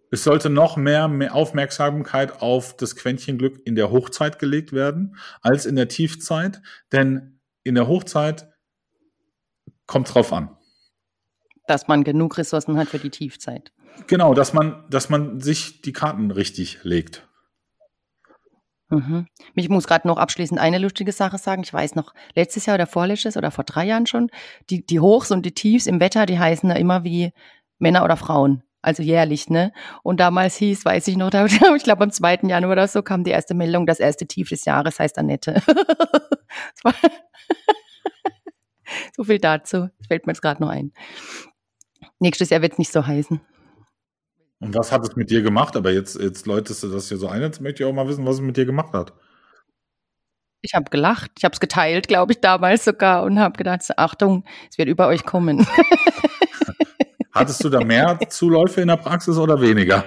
es 0.09 0.23
sollte 0.23 0.49
noch 0.49 0.77
mehr, 0.77 1.07
mehr 1.07 1.35
Aufmerksamkeit 1.35 2.41
auf 2.41 2.75
das 2.75 2.95
Quäntchen 2.95 3.37
Glück 3.37 3.61
in 3.65 3.75
der 3.75 3.91
Hochzeit 3.91 4.39
gelegt 4.39 4.73
werden 4.73 5.15
als 5.41 5.65
in 5.65 5.75
der 5.75 5.87
Tiefzeit, 5.87 6.61
denn 6.91 7.39
in 7.63 7.75
der 7.75 7.87
Hochzeit 7.87 8.47
kommt 9.85 10.13
drauf 10.13 10.33
an. 10.33 10.57
dass 11.67 11.87
man 11.87 12.03
genug 12.03 12.37
Ressourcen 12.37 12.77
hat 12.77 12.89
für 12.89 12.99
die 12.99 13.11
Tiefzeit. 13.11 13.71
Genau, 14.07 14.33
dass 14.33 14.53
man, 14.53 14.85
dass 14.89 15.09
man 15.09 15.39
sich 15.39 15.81
die 15.81 15.93
Karten 15.93 16.31
richtig 16.31 16.79
legt. 16.83 17.27
Mhm. 18.91 19.25
Ich 19.55 19.69
muss 19.69 19.87
gerade 19.87 20.07
noch 20.07 20.17
abschließend 20.17 20.59
eine 20.59 20.77
lustige 20.77 21.11
Sache 21.11 21.37
sagen. 21.37 21.63
Ich 21.63 21.73
weiß 21.73 21.95
noch, 21.95 22.13
letztes 22.35 22.65
Jahr 22.65 22.75
oder 22.75 22.85
vorletztes 22.87 23.37
oder 23.37 23.49
vor 23.49 23.63
drei 23.63 23.85
Jahren 23.85 24.05
schon, 24.05 24.29
die, 24.69 24.85
die 24.85 24.99
Hochs 24.99 25.31
und 25.31 25.45
die 25.45 25.53
Tiefs 25.53 25.87
im 25.87 25.99
Wetter, 25.99 26.25
die 26.25 26.37
heißen 26.37 26.69
ja 26.69 26.75
immer 26.75 27.03
wie 27.03 27.31
Männer 27.79 28.03
oder 28.03 28.17
Frauen. 28.17 28.63
Also 28.83 29.01
jährlich, 29.01 29.49
ne? 29.49 29.73
Und 30.03 30.19
damals 30.19 30.55
hieß, 30.57 30.85
weiß 30.85 31.07
ich 31.07 31.17
noch, 31.17 31.29
da, 31.29 31.45
ich 31.75 31.83
glaube 31.83 32.03
am 32.03 32.11
2. 32.11 32.41
Januar 32.43 32.73
oder 32.73 32.87
so 32.87 33.01
kam 33.01 33.23
die 33.23 33.31
erste 33.31 33.53
Meldung, 33.53 33.85
das 33.85 33.99
erste 33.99 34.27
Tief 34.27 34.49
des 34.49 34.65
Jahres 34.65 34.99
heißt 34.99 35.17
Annette. 35.17 35.61
So 39.15 39.23
viel 39.23 39.39
dazu. 39.39 39.89
Das 39.97 40.07
fällt 40.07 40.25
mir 40.25 40.33
jetzt 40.33 40.41
gerade 40.41 40.61
noch 40.61 40.69
ein. 40.69 40.91
Nächstes 42.19 42.49
Jahr 42.49 42.61
wird 42.61 42.73
es 42.73 42.79
nicht 42.79 42.91
so 42.91 43.05
heißen. 43.05 43.41
Und 44.61 44.75
was 44.75 44.91
hat 44.91 45.01
es 45.01 45.15
mit 45.15 45.31
dir 45.31 45.41
gemacht? 45.41 45.75
Aber 45.75 45.91
jetzt, 45.91 46.19
jetzt 46.19 46.45
läutest 46.45 46.83
du 46.83 46.87
das 46.89 47.09
hier 47.09 47.17
so 47.17 47.27
ein. 47.27 47.41
Jetzt 47.41 47.61
möchte 47.61 47.83
ich 47.83 47.89
auch 47.89 47.93
mal 47.93 48.07
wissen, 48.07 48.25
was 48.25 48.35
es 48.35 48.41
mit 48.41 48.55
dir 48.57 48.65
gemacht 48.65 48.93
hat. 48.93 49.11
Ich 50.61 50.75
habe 50.75 50.89
gelacht. 50.91 51.31
Ich 51.39 51.43
habe 51.43 51.53
es 51.53 51.59
geteilt, 51.59 52.07
glaube 52.07 52.33
ich, 52.33 52.41
damals 52.41 52.85
sogar 52.85 53.23
und 53.23 53.39
habe 53.39 53.57
gedacht, 53.57 53.81
Achtung, 53.97 54.45
es 54.69 54.77
wird 54.77 54.87
über 54.87 55.07
euch 55.07 55.25
kommen. 55.25 55.65
Hattest 57.33 57.63
du 57.63 57.69
da 57.69 57.83
mehr 57.83 58.19
Zuläufe 58.29 58.81
in 58.81 58.89
der 58.89 58.97
Praxis 58.97 59.37
oder 59.37 59.59
weniger? 59.59 60.05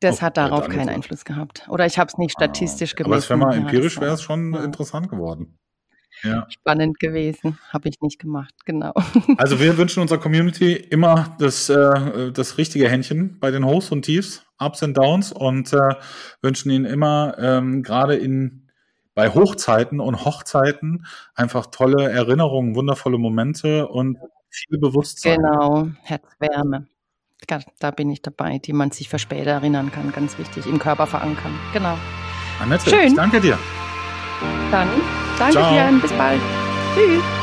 Das 0.00 0.18
Oh, 0.18 0.22
hat 0.22 0.36
darauf 0.36 0.68
keinen 0.68 0.90
Einfluss 0.90 1.24
gehabt. 1.24 1.66
Oder 1.68 1.86
ich 1.86 1.98
habe 1.98 2.08
es 2.08 2.18
nicht 2.18 2.32
statistisch 2.32 2.92
Ah, 2.92 2.96
gemessen. 2.96 3.12
Aber 3.12 3.18
es 3.18 3.30
wäre 3.30 3.38
mal 3.38 3.56
empirisch 3.56 3.98
wäre 4.00 4.12
es 4.14 4.22
schon 4.22 4.52
ja. 4.54 4.62
interessant 4.62 5.08
geworden. 5.08 5.58
Ja. 6.22 6.46
spannend 6.48 6.98
gewesen. 6.98 7.58
Habe 7.72 7.88
ich 7.88 8.00
nicht 8.00 8.18
gemacht, 8.18 8.54
genau. 8.64 8.94
Also 9.38 9.60
wir 9.60 9.76
wünschen 9.76 10.00
unserer 10.00 10.18
Community 10.18 10.74
immer 10.74 11.36
das, 11.38 11.68
äh, 11.68 12.32
das 12.32 12.58
richtige 12.58 12.88
Händchen 12.88 13.38
bei 13.40 13.50
den 13.50 13.64
Hochs 13.64 13.90
und 13.90 14.02
Tiefs, 14.02 14.44
Ups 14.58 14.82
und 14.82 14.96
Downs 14.96 15.32
und 15.32 15.72
äh, 15.72 15.94
wünschen 16.42 16.70
ihnen 16.70 16.84
immer 16.84 17.36
ähm, 17.38 17.82
gerade 17.82 18.16
in 18.16 18.62
bei 19.14 19.30
Hochzeiten 19.30 19.98
und 19.98 20.24
Hochzeiten 20.26 21.06
einfach 21.34 21.66
tolle 21.66 22.10
Erinnerungen, 22.10 22.76
wundervolle 22.76 23.16
Momente 23.16 23.88
und 23.88 24.18
viel 24.50 24.78
Bewusstsein. 24.78 25.38
Genau, 25.38 25.88
Herzwärme. 26.02 26.86
Da 27.78 27.90
bin 27.90 28.10
ich 28.10 28.22
dabei, 28.22 28.58
die 28.58 28.72
man 28.72 28.90
sich 28.90 29.08
für 29.08 29.18
später 29.18 29.52
erinnern 29.52 29.90
kann, 29.90 30.12
ganz 30.12 30.38
wichtig, 30.38 30.66
im 30.66 30.78
Körper 30.78 31.06
verankern. 31.06 31.52
Genau. 31.72 31.96
Annette, 32.60 32.90
Schön. 32.90 33.14
danke 33.14 33.40
dir. 33.40 33.58
Dann 34.70 34.88
danke 35.38 35.52
Ciao. 35.54 35.72
dir 35.72 35.98
bis 36.00 36.12
bald. 36.12 36.40
Tschüss. 36.94 37.35